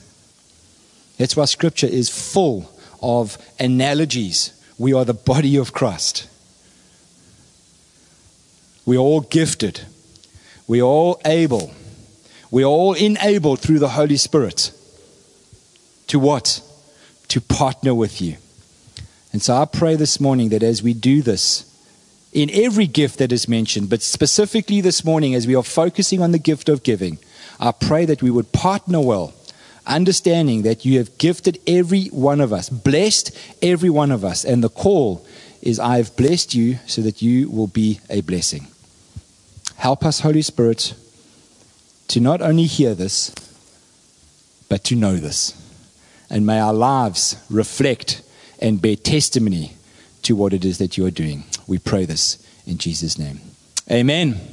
That's 1.24 1.38
why 1.38 1.46
Scripture 1.46 1.88
is 1.88 2.10
full 2.10 2.70
of 3.02 3.38
analogies. 3.58 4.52
We 4.78 4.92
are 4.92 5.06
the 5.06 5.14
body 5.14 5.56
of 5.56 5.72
Christ. 5.72 6.28
We 8.86 8.98
are 8.98 9.00
all 9.00 9.22
gifted. 9.22 9.86
We 10.68 10.82
are 10.82 10.84
all 10.84 11.22
able. 11.24 11.72
We 12.52 12.64
are 12.64 12.68
all 12.68 12.92
enabled 12.92 13.62
through 13.62 13.80
the 13.80 13.88
Holy 13.88 14.18
Spirit 14.18 14.74
to 16.08 16.20
what? 16.20 16.62
To 17.30 17.40
partner 17.40 17.96
with 17.96 18.20
you. 18.22 18.36
And 19.32 19.42
so 19.42 19.56
I 19.56 19.64
pray 19.64 19.96
this 19.96 20.20
morning 20.20 20.50
that 20.50 20.62
as 20.62 20.84
we 20.84 20.94
do 20.94 21.22
this, 21.22 21.64
in 22.34 22.50
every 22.52 22.86
gift 22.86 23.18
that 23.20 23.32
is 23.32 23.48
mentioned, 23.48 23.90
but 23.90 24.02
specifically 24.02 24.82
this 24.82 25.06
morning 25.06 25.36
as 25.36 25.48
we 25.48 25.56
are 25.56 25.64
focusing 25.64 26.22
on 26.22 26.34
the 26.34 26.38
gift 26.38 26.68
of 26.68 26.84
giving, 26.84 27.18
I 27.62 27.72
pray 27.72 28.04
that 28.08 28.22
we 28.22 28.30
would 28.30 28.52
partner 28.52 29.00
well, 29.00 29.34
understanding 29.86 30.64
that 30.64 30.86
you 30.86 30.98
have 30.98 31.18
gifted 31.18 31.60
every 31.68 32.06
one 32.06 32.42
of 32.42 32.54
us, 32.54 32.70
blessed 32.70 33.38
every 33.62 33.90
one 33.90 34.12
of 34.12 34.24
us. 34.24 34.46
And 34.46 34.64
the 34.64 34.70
call 34.70 35.26
is, 35.62 35.80
I 35.80 35.98
have 35.98 36.16
blessed 36.16 36.56
you 36.56 36.80
so 36.86 37.02
that 37.02 37.22
you 37.22 37.50
will 37.50 37.68
be 37.68 38.00
a 38.10 38.22
blessing. 38.22 38.68
Help 39.78 40.06
us, 40.06 40.22
Holy 40.22 40.42
Spirit, 40.42 40.94
to 42.10 42.20
not 42.20 42.42
only 42.42 42.66
hear 42.66 42.94
this, 42.94 43.34
but 44.70 44.84
to 44.86 44.96
know 44.96 45.16
this. 45.16 45.60
And 46.30 46.46
may 46.46 46.60
our 46.60 46.74
lives 46.74 47.36
reflect 47.50 48.22
and 48.60 48.82
bear 48.82 48.96
testimony 48.96 49.74
to 50.24 50.36
what 50.36 50.54
it 50.54 50.66
is 50.66 50.78
that 50.78 50.98
you 50.98 51.06
are 51.06 51.12
doing. 51.12 51.44
We 51.68 51.80
pray 51.80 52.06
this 52.06 52.38
in 52.66 52.78
Jesus' 52.78 53.18
name. 53.20 53.42
Amen. 53.92 54.53